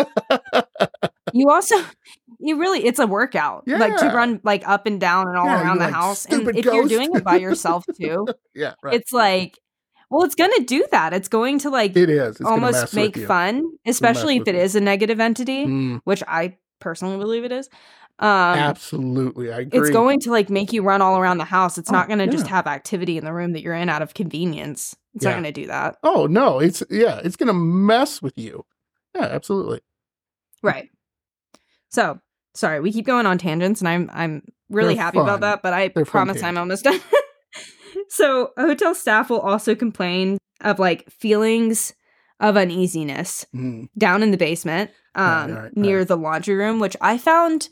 [1.34, 1.76] you also
[2.39, 3.64] you really it's a workout.
[3.68, 3.78] Yeah.
[3.78, 6.26] Like to run like up and down and all Yeah, around the like, house.
[6.26, 8.95] And "Stupid if you're doing it by yourself too, Yeah, right.
[8.95, 9.59] it's like
[10.09, 11.14] well, it's gonna do that.
[11.14, 12.38] It's going to like It is.
[12.38, 17.17] It's almost make fun, especially if it is a negative entity, Mm, which I personally
[17.17, 17.69] believe it is.
[18.19, 19.79] Um absolutely, I agree.
[19.79, 21.77] it's going to like make you run all around the house.
[21.77, 24.01] It's Oh, not going to just have activity in the room that you're in out
[24.01, 24.95] of convenience.
[25.15, 25.32] It's Yeah.
[25.32, 25.95] not going to do that.
[26.03, 28.65] Oh no, it's yeah, it's gonna mess with you.
[29.15, 29.82] Yeah, absolutely.
[30.61, 30.89] Right.
[31.89, 32.19] So,
[32.53, 35.25] sorry, we keep going on tangents and I'm I'm really They're happy fun.
[35.25, 36.99] about that, but I They're promise I'm almost done.
[38.09, 41.93] so, a hotel staff will also complain of like feelings
[42.42, 46.08] of uneasiness Mm, down in the basement um right, near right.
[46.08, 47.70] the laundry room, which I found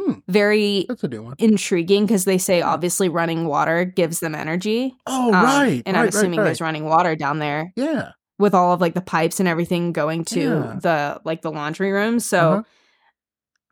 [0.00, 0.14] Hmm.
[0.26, 1.34] very that's a new one.
[1.38, 4.94] intriguing because they say obviously running water gives them energy.
[5.06, 8.12] Oh Um, right, And I'm assuming there's running water down there yeah.
[8.38, 10.78] with all of like the pipes and everything going to Yeah.
[10.80, 12.20] the like the laundry room.
[12.20, 12.62] So Uh-huh.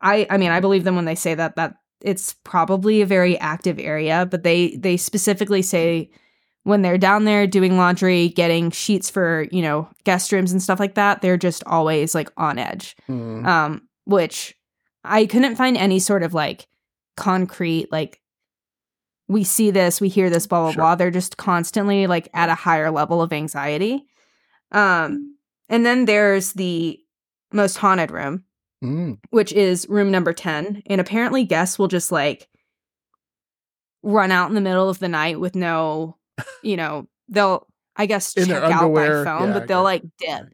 [0.01, 3.37] I I mean I believe them when they say that that it's probably a very
[3.39, 6.09] active area, but they they specifically say
[6.63, 10.79] when they're down there doing laundry, getting sheets for, you know, guest rooms and stuff
[10.79, 12.95] like that, they're just always like on edge.
[13.09, 14.55] Mm, Um which
[15.03, 16.67] I couldn't find any sort of like
[17.17, 18.19] concrete like
[19.27, 20.81] we see this, we hear this, blah blah Sure.
[20.81, 20.95] blah.
[20.95, 24.05] They're just constantly like at a higher level of anxiety.
[24.71, 25.37] Um,
[25.69, 26.99] and then there's the
[27.53, 28.43] most haunted room,
[28.83, 29.17] mm.
[29.29, 30.83] which is room number 10.
[30.87, 32.49] And apparently guests will just like
[34.03, 36.17] run out in the middle of the night with no,
[36.63, 40.53] you know, they'll I guess In check out by phone, yeah, but they'll like dip.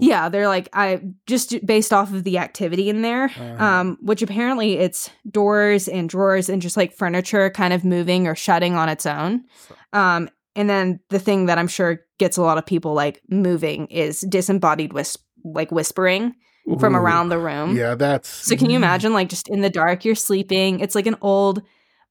[0.00, 3.64] Yeah, they're like I just based off of the activity in there, Uh-huh.
[3.64, 8.36] um, which apparently it's doors and drawers and just like furniture kind of moving or
[8.36, 9.44] shutting on its own.
[9.92, 13.86] Um, and then the thing that I'm sure gets a lot of people like moving
[13.88, 16.34] is disembodied whis- like whispering
[16.78, 17.74] from around the room.
[17.76, 20.78] Yeah, that's So can you imagine like just in the dark you're sleeping?
[20.78, 21.62] It's like an old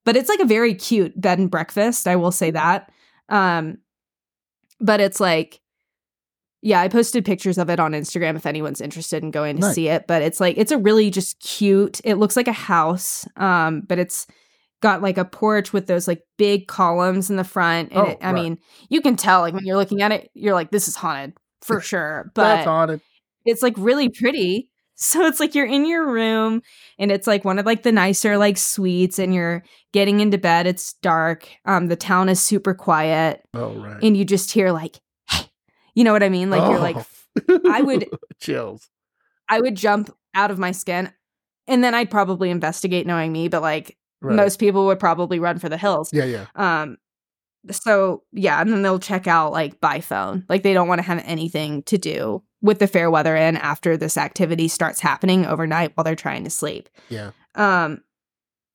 [0.06, 2.92] but it's like a very cute bed and breakfast, I will say that.
[3.30, 3.78] Um
[4.80, 5.62] but it's like
[6.62, 9.76] yeah, I posted pictures of it on Instagram if anyone's interested in going to Nice.
[9.76, 12.02] see it, but it's like it's a really just cute.
[12.04, 13.28] It looks like a house.
[13.38, 14.28] Um but it's
[14.82, 18.18] got like a porch with those like big columns in the front and Oh, it,
[18.22, 18.34] I right.
[18.44, 21.34] mean, you can tell like when you're looking at it, you're like this is haunted
[21.62, 22.32] for sure.
[22.34, 22.60] But
[23.46, 24.69] it's like really pretty.
[25.02, 26.62] So it's like you're in your room
[26.98, 30.68] and it's like one of like the nicer like suites and you're getting into bed.
[30.68, 31.48] It's dark.
[31.66, 34.04] Um the town is super quiet Oh right.
[34.04, 35.46] and you just hear like hey.
[35.96, 36.50] You know what I mean?
[36.50, 36.98] Like you're like
[37.50, 37.60] Oh.
[37.72, 38.10] I would-
[38.42, 38.90] chills.
[39.48, 41.12] I would jump out of my skin
[41.68, 44.36] and then I'd probably investigate knowing me, but like Right.
[44.36, 46.10] most people would probably run for the hills.
[46.12, 46.46] Yeah, yeah.
[46.56, 46.98] Um
[47.72, 50.44] so yeah, and then they'll check out like by phone.
[50.50, 54.18] Like they don't want to have anything to do with the Fairweather Inn after this
[54.18, 56.90] activity starts happening overnight while they're trying to sleep.
[57.10, 57.32] Yeah.
[57.56, 58.02] Um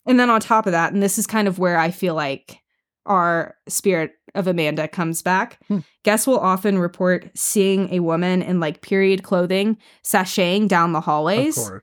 [0.06, 2.58] and then on top of that, and this is kind of where I feel like
[3.06, 5.58] our spirit of Amanda comes back.
[5.68, 5.78] Hmm.
[6.02, 11.04] Guests will often report seeing a woman in like period clothing sashaying down the Of
[11.04, 11.54] hallways.
[11.56, 11.82] course.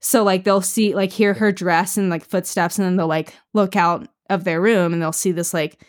[0.00, 3.34] So like they'll see like hear her dress and like footsteps and then they'll like
[3.54, 5.80] look out of their room and they'll see this like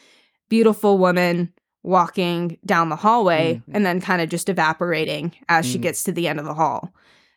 [0.49, 1.51] beautiful woman
[1.83, 3.75] walking down the hallway Mhm.
[3.75, 5.81] and then kind of just evaporating as she Mm.
[5.81, 6.93] gets to the end of the hall.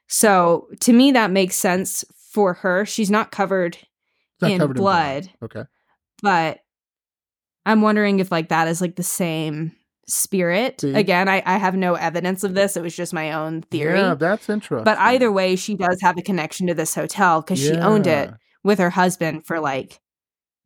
[0.07, 2.87] So to me that makes sense for her.
[2.87, 3.77] She's not covered
[4.43, 5.31] in covered blood.
[5.43, 5.65] Okay.
[6.23, 6.61] but
[7.67, 9.73] I'm wondering if like that is like the same
[10.07, 10.81] spirit.
[10.81, 10.95] See?
[10.95, 12.77] Again, I, I have no evidence of this.
[12.77, 13.99] It was just my own theory.
[13.99, 14.85] Yeah, that's interesting.
[14.85, 18.31] But either way, she does have a connection to this hotel because she owned it
[18.63, 20.01] with her husband for like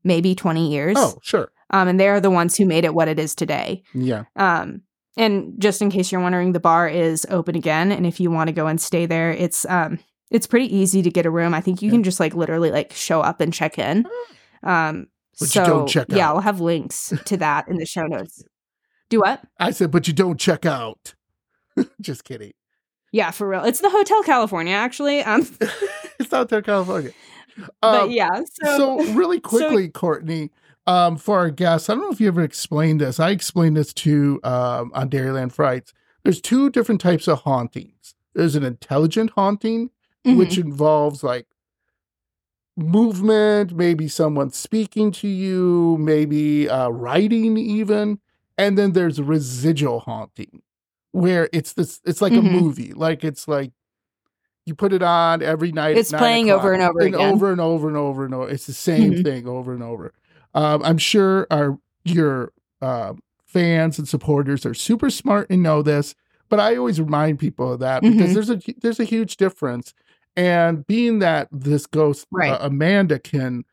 [0.04, 0.96] maybe 20 years.
[0.98, 1.50] Oh, sure.
[1.70, 3.82] Um, and they're the ones who made it what it is today.
[3.94, 4.24] Yeah.
[4.36, 4.82] Um,
[5.16, 7.92] and just in case you're wondering, the bar is open again.
[7.92, 9.98] And if you want to go and stay there, it's um
[10.30, 11.54] it's pretty easy to get a room.
[11.54, 11.94] I think you Yeah.
[11.96, 14.06] can just like literally like show up and check in.
[14.62, 15.06] Um
[15.38, 16.34] But you so don't check yeah, out.
[16.36, 18.44] I'll have links to that in the show notes.
[19.08, 19.40] Do what?
[19.58, 21.14] I said, but you don't check out.
[22.00, 22.52] Just kidding.
[23.12, 23.64] Yeah, for real.
[23.64, 25.22] It's the Hotel California, actually.
[25.22, 25.48] Um,
[26.20, 27.10] it's out there, California.
[27.80, 30.50] but Um, yeah, so, so, really quickly, Courtney,
[30.90, 33.20] um, for our guests, I don't know if you ever explained this.
[33.20, 35.92] I explained this to um, on Dairyland Frights.
[36.24, 38.14] There's two different types of hauntings.
[38.34, 39.90] There's an intelligent haunting,
[40.26, 40.36] Mhm.
[40.36, 41.46] which involves like
[42.76, 48.18] movement, maybe someone speaking to you, maybe uh, writing even,
[48.58, 50.62] and then there's residual haunting,
[51.12, 52.00] where it's this.
[52.04, 52.38] It's like Mhm.
[52.38, 53.72] a movie, like it's like
[54.66, 55.96] you put it on every night.
[55.96, 57.32] It's 9 playing over and o'clock, over again.
[57.34, 58.48] over and over and over and over.
[58.50, 59.24] It's the same Mhm.
[59.24, 60.12] thing over and over.
[60.54, 63.14] Um, I'm sure our your uh,
[63.46, 66.14] fans and supporters are super smart and know this,
[66.48, 68.34] but I always remind people of that because Mhm.
[68.34, 69.94] there's a there's a huge difference.
[70.36, 72.50] And being that this ghost Right.
[72.52, 73.64] uh, Amanda can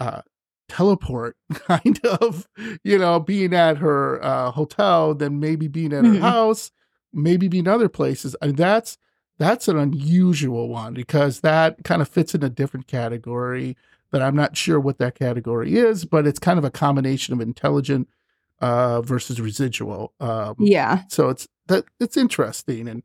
[0.00, 0.22] uh,
[0.68, 2.46] teleport, kind of,
[2.84, 6.14] you know, being at her uh, hotel, then maybe being at Mhm.
[6.16, 6.70] her house,
[7.12, 8.36] maybe being other places.
[8.42, 8.98] And that's
[9.38, 13.76] that's an unusual one because that kind of fits in a different category
[14.22, 18.08] I'm not sure what that category is, but it's kind of a combination of intelligent
[18.60, 20.12] uh, versus residual.
[20.20, 21.02] Um, Yeah.
[21.08, 22.88] So it's that it's interesting.
[22.88, 23.02] And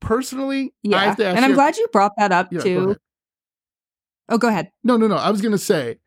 [0.00, 1.04] personally, I Yeah.
[1.04, 2.84] have to ask And I'm you- glad you brought that up Yeah, too.
[2.84, 2.98] ahead.
[4.28, 4.70] Oh, go ahead.
[4.84, 5.16] No, no, no.
[5.16, 5.98] I was gonna say,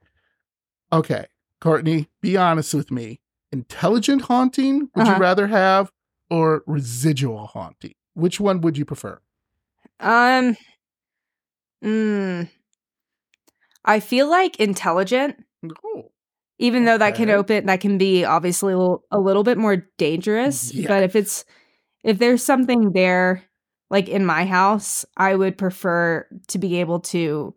[0.94, 1.26] okay,
[1.62, 3.20] Courtney, be honest with me.
[3.52, 5.16] Intelligent haunting would Uh-huh.
[5.16, 5.92] you rather have,
[6.30, 7.96] or residual haunting?
[8.14, 9.20] Which one would you prefer?
[10.00, 10.56] Um
[11.84, 12.50] mm,
[13.86, 15.44] I feel like intelligent,
[15.84, 16.12] Oh,
[16.58, 19.88] even though that can open that can be obviously a little, a little bit more
[19.98, 20.74] dangerous.
[20.74, 20.88] Yeah.
[20.88, 21.46] But if it's
[22.04, 23.44] if there's something there
[23.90, 27.56] like in my house, I would prefer to be able to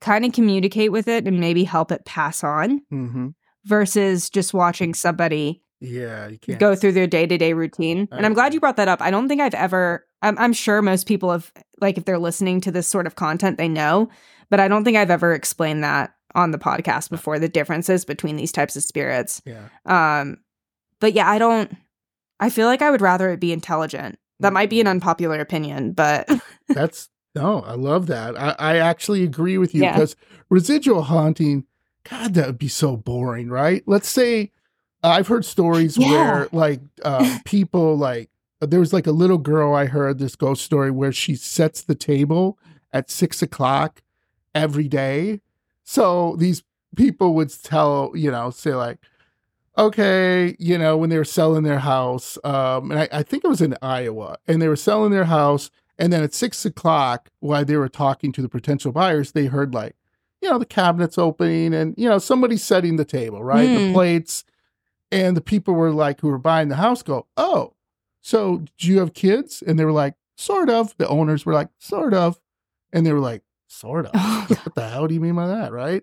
[0.00, 3.28] kind of communicate with it and maybe help it pass on mm-hmm.
[3.64, 8.34] versus just watching somebody yeah, you can't go through their day-to-day routine I and i'm
[8.34, 11.30] glad you brought that up i don't think i've ever I'm, I'm sure most people
[11.32, 14.08] have like if they're listening to this sort of content they know
[14.50, 18.36] but i don't think i've ever explained that on the podcast before the differences between
[18.36, 20.38] these types of spirits Yeah, um
[21.00, 21.74] but yeah i don't
[22.40, 25.92] i feel like i would rather it be intelligent that might be an unpopular opinion
[25.92, 26.28] but
[26.68, 28.34] that's no, I love that.
[28.40, 29.92] I, I actually agree with you Yeah.
[29.92, 30.16] because
[30.48, 31.66] residual haunting,
[32.08, 33.82] God, that would be so boring, right?
[33.84, 34.52] Let's say
[35.02, 36.08] I've heard stories Yeah.
[36.10, 38.30] where like uh, people like
[38.62, 41.94] there was like a little girl I heard this ghost story where she sets the
[41.94, 42.58] table
[42.90, 44.00] at six o'clock
[44.56, 45.40] every day.
[45.84, 46.62] So these
[46.96, 48.98] people would tell, you know, say like,
[49.78, 53.48] okay, you know, when they were selling their house, um, and I, I think it
[53.48, 57.64] was in Iowa, and they were selling their house, and then at six o'clock, while
[57.64, 59.94] they were talking to the potential buyers, they heard like,
[60.40, 63.92] you know, the cabinets opening and you know somebody setting the table, right, the Hmm.
[63.92, 64.44] plates,
[65.10, 67.74] and the people were like who were buying the house go, oh,
[68.20, 69.62] so do you have kids?
[69.66, 70.94] And they were like, sort of.
[70.98, 72.40] The owners were like, sort of,
[72.92, 74.12] and they were like, sort of.
[74.14, 76.02] Oh, what the hell do you mean by that, right?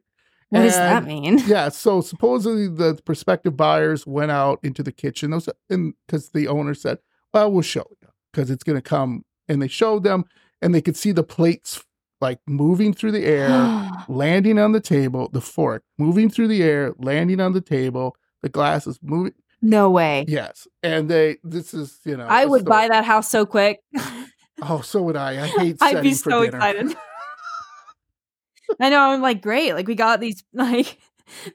[0.53, 5.31] what does that mean yeah so supposedly the prospective buyers went out into the kitchen
[5.31, 6.99] those and because the owner said
[7.33, 10.23] well we'll show you because it's going to come and they showed them
[10.61, 11.83] and they could see the plates
[12.21, 16.93] like moving through the air landing on the table the fork moving through the air
[16.99, 19.33] landing on the table the glasses moving
[19.63, 23.47] no way yes and they this is you know I would buy that house so
[23.47, 23.79] quick
[24.61, 26.57] oh so would i i hate I'd be so dinner.
[26.57, 26.95] excited.
[28.79, 28.99] I know.
[28.99, 29.73] I'm like, great.
[29.73, 30.97] Like, we got these, like,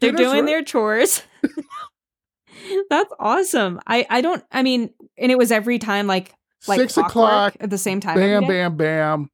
[0.00, 0.46] they're doing right.
[0.46, 1.22] their chores.
[2.90, 3.80] That's awesome.
[3.86, 6.34] I, I don't, I mean, and it was every time, like,
[6.66, 8.16] like six o'clock at the same time.
[8.16, 9.30] bam bam bam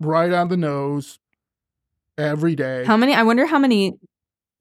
[0.00, 1.18] right on the nose
[2.16, 3.98] every day How many, I wonder how many,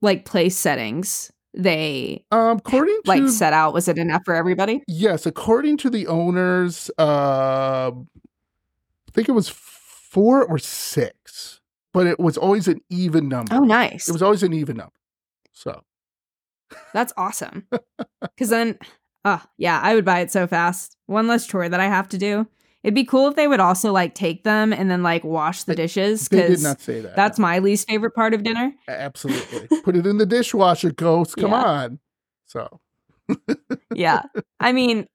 [0.02, 3.74] like, place settings they, Um, according to like, set out.
[3.74, 4.84] Was it enough for everybody?
[4.88, 11.62] yes, according to the owners, uh, I think it was four or six,
[11.94, 13.56] but it was always an even number.
[13.56, 14.08] Oh, nice.
[14.10, 14.94] It was always an even number.
[15.54, 15.84] So
[16.94, 17.68] That's awesome.
[18.22, 18.78] Because then,
[19.26, 20.98] oh, yeah, I would buy it so fast.
[21.06, 22.48] One less chore that I have to do.
[22.84, 25.74] It'd be cool if they would also like take them and then like wash the
[25.76, 27.16] dishes they did not say that.
[27.16, 28.74] that's my least favorite part of dinner.
[28.90, 31.38] absolutely put it in the dishwasher, ghost.
[31.38, 31.64] Come Yeah.
[31.64, 32.00] on.
[32.46, 32.82] So
[33.96, 34.24] Yeah.
[34.60, 35.08] I mean,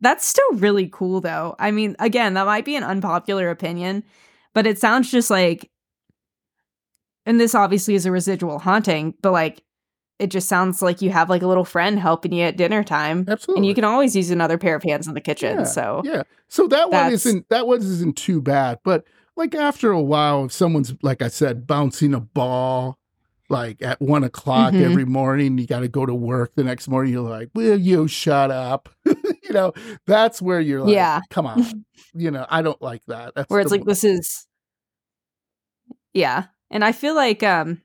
[0.00, 1.56] that's still really cool though.
[1.58, 4.04] I mean, again, that might be an unpopular opinion,
[4.54, 5.68] but it sounds just like,
[7.26, 9.62] and this obviously is a residual haunting, but like,
[10.18, 13.26] it just sounds like you have like a little friend helping you at dinner time.
[13.28, 15.58] absolutely, And you can always use another pair of hands in the kitchen.
[15.58, 16.22] Yeah, so yeah.
[16.48, 19.04] So that one isn't that one isn't too bad, but
[19.36, 22.98] like after a while, if someone's like I said, bouncing a ball
[23.50, 24.80] like at one o'clock Mhm.
[24.82, 27.12] every morning, you got to go to work the next morning.
[27.12, 29.72] You're like, "Will you shut up?" you know,
[30.06, 31.20] that's where you're like, Yeah.
[31.30, 33.34] come on." you know, I don't like that.
[33.34, 34.46] That's where it's like this is
[36.14, 37.80] yeah and i feel like um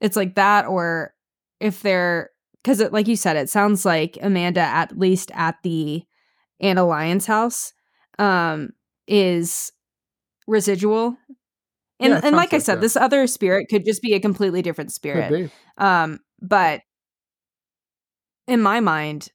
[0.00, 1.14] it's like that or
[1.60, 2.30] if they're
[2.62, 6.02] because like you said, it sounds like Amanda, at least at the
[6.58, 7.72] Anna Lyons house,
[8.18, 8.70] um,
[9.06, 9.70] is
[10.48, 11.16] residual.
[12.00, 12.80] And Yeah, and sounds like I said, that.
[12.80, 15.52] this other spirit could just be a completely different spirit.
[15.78, 16.80] Um, but
[18.48, 19.28] in my mind,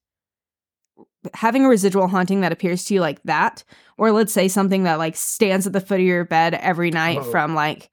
[1.33, 3.63] having a residual haunting that appears to you like that,
[3.97, 7.19] or let's say something that like stands at the foot of your bed every night
[7.21, 7.31] Oh.
[7.31, 7.89] from like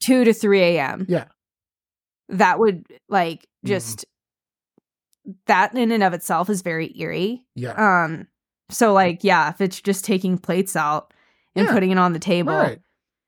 [0.00, 1.06] two to three a.m.
[1.08, 1.26] Yeah.
[2.30, 3.68] that would like Mhm.
[3.68, 4.04] just
[5.46, 7.44] that in and of itself is very eerie.
[7.54, 7.72] Yeah.
[8.04, 8.26] Um,
[8.70, 11.12] so like yeah, if it's just taking plates out
[11.54, 11.72] and Yeah.
[11.72, 12.80] putting it on the table, right.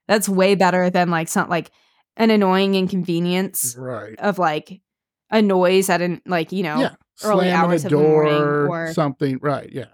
[0.08, 1.70] that's way better than like some like
[2.16, 4.18] an annoying inconvenience Right.
[4.18, 4.80] of like
[5.30, 6.94] a noise at an like you know yeah.
[7.24, 9.38] early Slamming hours a of the morning door, or- something.
[9.40, 9.70] Right.
[9.72, 9.86] Yeah.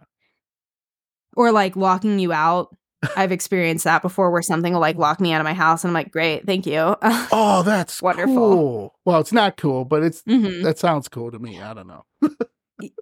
[1.36, 2.74] or like locking you out.
[3.16, 5.90] I've experienced that before where something will like lock me out of my house and
[5.90, 6.96] I'm like, great, thank you.
[7.32, 8.34] Oh, that's Wonderful.
[8.34, 8.94] Cool.
[9.04, 10.62] Well, it's not cool, but it's Mhm.
[10.64, 11.60] that sounds cool to me.
[11.60, 12.04] I don't know.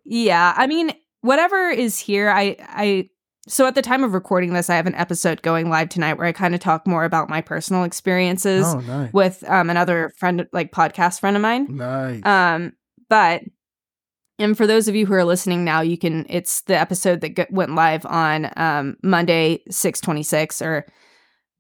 [0.05, 0.92] Yeah, I mean,
[1.22, 3.09] whatever is here, I I
[3.49, 6.26] so at the time of recording this, I have an episode going live tonight where
[6.26, 9.12] I kind of talk more about my personal experiences Oh, nice.
[9.12, 11.66] with um another friend like podcast friend of mine.
[11.76, 12.24] Nice.
[12.24, 12.72] Um,
[13.09, 13.42] but
[14.39, 16.26] and for those of you who are listening now, you can.
[16.28, 20.87] It's the episode that g- went live on um, Monday, six twenty six, or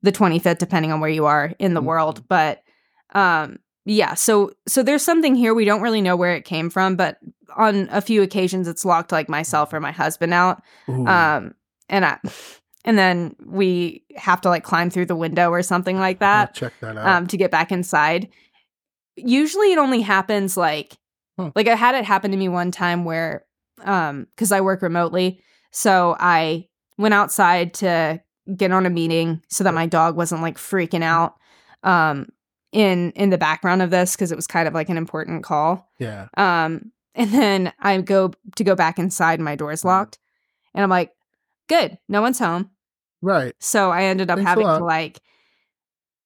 [0.02, 1.86] the twenty fifth, depending on where you are in the Mhm.
[1.86, 2.28] world.
[2.28, 2.62] But
[3.14, 6.96] um, yeah, so so there's something here we don't really know where it came from,
[6.96, 7.18] but
[7.56, 10.62] on a few occasions it's locked like myself or my husband out.
[10.88, 11.06] Ooh.
[11.06, 11.54] Um,
[11.88, 12.18] and I.
[12.86, 16.54] And then we have to like climb through the window or something like I'll that
[16.54, 17.06] check that out.
[17.06, 18.28] um, to get back inside.
[19.16, 20.96] Usually it only happens like
[21.38, 21.50] Huh.
[21.56, 23.44] like I had it happen to me one time where
[23.84, 25.40] um because I work remotely.
[25.72, 28.20] So I went outside to
[28.56, 31.34] get on a meeting so that my dog wasn't like freaking out
[31.82, 32.28] um
[32.72, 35.90] in in the background of this because it was kind of like an important call.
[35.98, 36.28] yeah.
[36.36, 39.88] Um and then I go to go back inside and my door's Mm-hmm.
[39.88, 40.18] locked.
[40.74, 41.12] And I'm like,
[41.68, 42.70] good, no one's home.
[43.22, 43.54] Right.
[43.60, 45.20] So I ended up Thanks having to like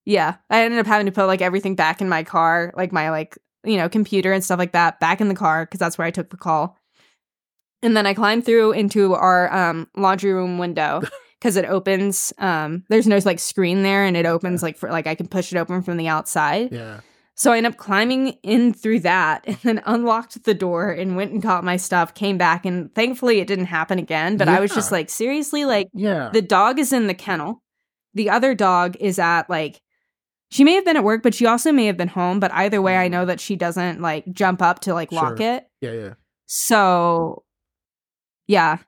[0.05, 3.11] yeah, I ended up having to put like everything back in my car, like my
[3.11, 6.07] like, you know, computer and stuff like that back in the car cuz that's where
[6.07, 6.77] I took the call.
[7.83, 11.03] And then I climbed through into our um laundry room window
[11.41, 15.07] cuz it opens um there's no like screen there and it opens like for like
[15.07, 16.73] I can push it open from the outside.
[16.73, 17.01] Yeah.
[17.37, 21.31] So I ended up climbing in through that and then unlocked the door and went
[21.31, 24.75] and got my stuff, came back and thankfully it didn't happen again, but I was
[24.75, 26.31] just like seriously like Yeah.
[26.33, 27.63] the dog is in the kennel.
[28.15, 29.81] The other dog is at like
[30.51, 32.41] she may have been at work, but she also may have been home.
[32.41, 35.47] But either way, I know that she doesn't like jump up to like lock Sure.
[35.57, 35.69] it.
[35.81, 35.93] yeah.
[35.93, 36.15] Yeah.
[36.47, 37.45] So
[38.47, 38.79] yeah,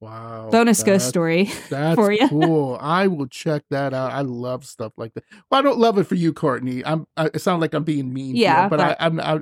[0.00, 0.48] Wow.
[0.50, 1.50] bonus ghost story.
[1.70, 2.28] That's for ya.
[2.28, 2.78] cool.
[2.80, 4.12] I will check that out.
[4.12, 5.24] I love stuff like that.
[5.50, 6.84] Well, I don't love it for you, Courtney.
[6.84, 7.06] I'm.
[7.16, 8.36] I, it sounds like I'm being mean.
[8.36, 9.20] you, Yeah, but, but- I, I'm.
[9.20, 9.40] I,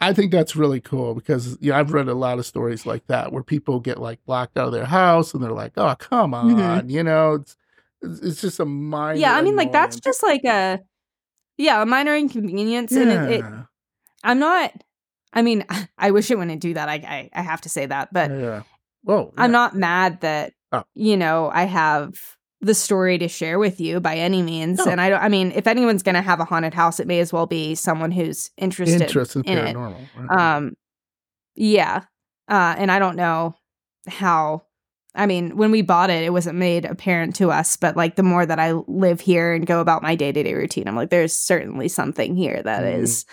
[0.00, 3.04] I think that's really cool because you know I've read a lot of stories like
[3.08, 6.34] that where people get like locked out of their house and they're like, "Oh, come
[6.34, 6.90] on," Mhm.
[6.90, 7.34] you know.
[7.34, 7.56] It's
[8.02, 9.18] it's just a minor.
[9.18, 10.80] yeah, I mean like that's just like a
[11.56, 13.44] yeah a minor inconvenience, and it, it,
[14.24, 14.72] I'm not.
[15.32, 15.64] I mean,
[15.98, 16.88] I wish it wouldn't do that.
[16.88, 18.62] I I, I have to say that, but yeah.
[19.02, 19.32] Whoa.
[19.36, 20.84] I'm not mad that Oh.
[20.94, 22.14] you know I have
[22.60, 24.78] the story to share with you by any means.
[24.78, 24.90] No.
[24.92, 25.22] And I don't.
[25.22, 28.10] I mean, if anyone's gonna have a haunted house, it may as well be someone
[28.10, 29.00] who's interested.
[29.02, 29.76] interested in it.
[29.76, 30.06] paranormal.
[30.16, 30.56] right.
[30.56, 30.74] Um,
[31.54, 32.02] yeah.
[32.48, 33.54] Uh, and I don't know
[34.06, 34.64] how.
[35.18, 37.76] I mean, when we bought it, it wasn't made apparent to us.
[37.76, 40.54] But like, the more that I live here and go about my day to day
[40.54, 43.02] routine, I'm like, there's certainly something here that Mm.
[43.02, 43.26] is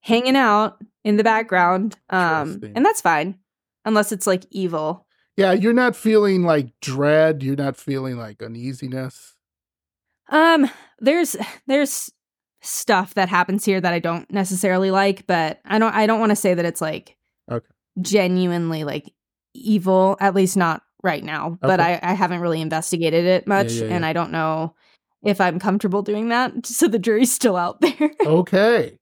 [0.00, 1.96] hanging out in the background.
[2.10, 3.38] Um, and that's fine,
[3.84, 5.06] unless it's like evil.
[5.36, 7.42] yeah, you're not feeling like dread.
[7.42, 9.34] You're not feeling like uneasiness.
[10.30, 10.68] Um,
[10.98, 11.36] there's
[11.66, 12.10] there's
[12.60, 16.30] stuff that happens here that I don't necessarily like, but I don't I don't want
[16.30, 17.16] to say that it's like
[17.50, 17.66] Okay.
[18.02, 19.12] genuinely like
[19.54, 21.58] evil, at least not right now.
[21.60, 24.08] But I, I haven't really investigated it much, yeah, and yeah.
[24.08, 24.74] I don't know
[25.24, 26.52] if I'm comfortable doing that.
[26.66, 28.10] So the jury's still out there.
[28.24, 28.98] Okay.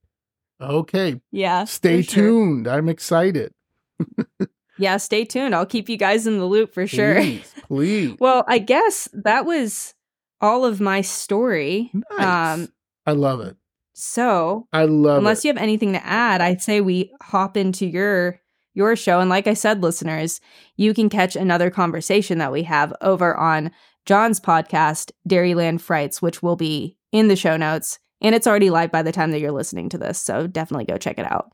[0.60, 1.20] Okay.
[1.30, 1.64] yeah.
[1.64, 2.24] Stay for sure.
[2.24, 2.68] tuned.
[2.68, 3.52] I'm excited.
[4.78, 5.54] Yeah, stay tuned.
[5.54, 7.14] I'll keep you guys in the loop for sure.
[7.14, 7.54] Please.
[7.66, 8.16] please.
[8.20, 9.94] Well, I guess that was
[10.40, 11.90] all of my story.
[11.94, 12.58] Nice.
[12.58, 12.68] Um,
[13.06, 13.56] I love it.
[13.94, 15.48] so I love unless it.
[15.48, 18.40] you have anything to add, I'd say we hop into your
[18.76, 19.20] your show.
[19.20, 20.40] And like I said, listeners,
[20.76, 23.70] you can catch another conversation that we have over on
[24.04, 27.98] John's podcast, Dairyland Frights, which will be in the show notes.
[28.20, 30.20] And it's already live by the time that you're listening to this.
[30.20, 31.52] So definitely go check it out.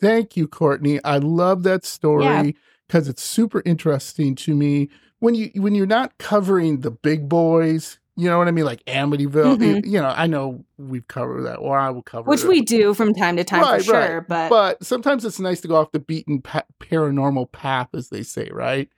[0.00, 1.00] Thank you, Courtney.
[1.04, 4.88] I love that story because it's super interesting to me.
[5.18, 8.64] When you when you're not covering the big boys, You know what I mean?
[8.64, 9.58] Like Amityville.
[9.58, 9.86] Mhm.
[9.86, 12.48] You know, I know we've covered that, or I will cover Which it.
[12.48, 14.06] we do from time to time Right, for right.
[14.08, 14.20] sure.
[14.28, 18.22] But, but sometimes it's nice to go off the beaten pa- paranormal path, as they
[18.24, 18.88] say, right?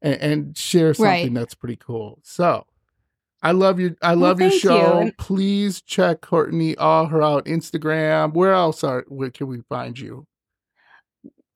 [0.00, 1.34] And, and share something Right.
[1.34, 2.20] that's pretty cool.
[2.22, 2.64] So,
[3.42, 4.70] I love your I Well, love your thank you.
[4.70, 5.10] show.
[5.18, 8.32] Please check Courtney all her out Instagram.
[8.34, 10.26] Where else are where can we find you?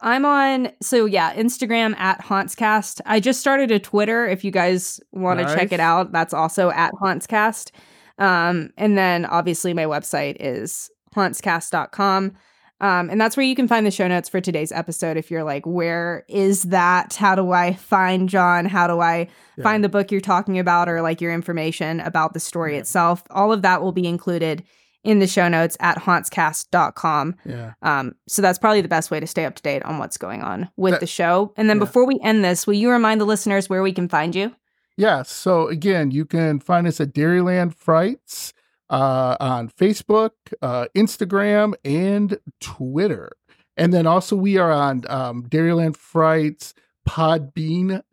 [0.00, 3.00] I'm on, so yeah, Instagram at Hauntscast.
[3.06, 4.26] I just started a Twitter.
[4.26, 7.70] If you guys want to check it out, that's also at Hauntscast.
[8.18, 12.32] Um, and then obviously my website is hauntscast.com.
[12.80, 15.16] Um, and that's where you can find the show notes for today's episode.
[15.16, 17.14] If you're like, where is that?
[17.14, 18.66] How do I find John?
[18.66, 19.62] How do I Yeah.
[19.62, 22.80] find the book you're talking about or like your information about the story Yeah.
[22.80, 23.22] itself?
[23.30, 24.64] All of that will be included
[25.04, 27.36] in the show notes at hauntscast.com.
[27.44, 27.74] Yeah.
[27.82, 30.42] Um, so that's probably the best way to stay up to date on what's going
[30.42, 31.52] on with That- the show.
[31.56, 31.84] And then yeah.
[31.84, 34.54] before we end this, will you remind the listeners where we can find you?
[34.96, 35.22] Yeah.
[35.22, 38.52] So again, you can find us at Dairyland Frights
[38.90, 40.30] uh, on Facebook,
[40.62, 43.32] uh, Instagram, and Twitter.
[43.76, 46.74] And then also we are on um, Dairyland Frights
[47.08, 48.04] podbean.com.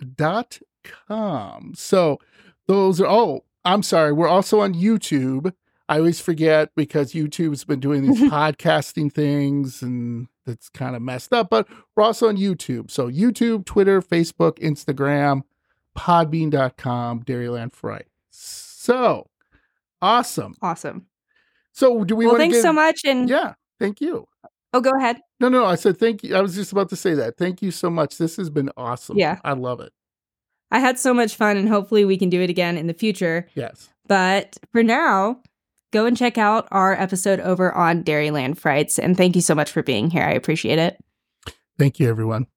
[1.76, 2.20] So
[2.68, 4.12] those are, oh, I'm sorry.
[4.14, 5.54] We're also on YouTube.
[5.92, 11.34] I always forget because YouTube's been doing these podcasting things and it's kind of messed
[11.34, 11.68] up, but
[11.98, 12.90] we're also on YouTube.
[12.90, 15.42] So YouTube, Twitter, Facebook, Instagram,
[15.98, 18.08] podbean.com, Dairyland Fright.
[18.30, 19.28] So
[20.02, 20.56] awesome.
[20.62, 21.08] Awesome.
[21.74, 23.02] So do we well, want to thanks give, so much.
[23.04, 24.30] And Yeah, thank you.
[24.74, 25.20] oh, go ahead.
[25.42, 26.38] No, no, I said thank you.
[26.38, 27.36] I was just about to say that.
[27.36, 28.18] Thank you so much.
[28.18, 29.18] This has been awesome.
[29.18, 29.40] Yeah.
[29.44, 29.92] I love it.
[30.72, 33.50] I had so much fun, and hopefully we can do it again in the future.
[33.56, 33.90] Yes.
[34.08, 35.42] But for now,
[35.92, 38.98] go and check out our episode over on Dairyland Frights.
[38.98, 40.24] And thank you so much for being here.
[40.24, 40.98] I appreciate it.
[41.78, 42.48] Thank you, everyone.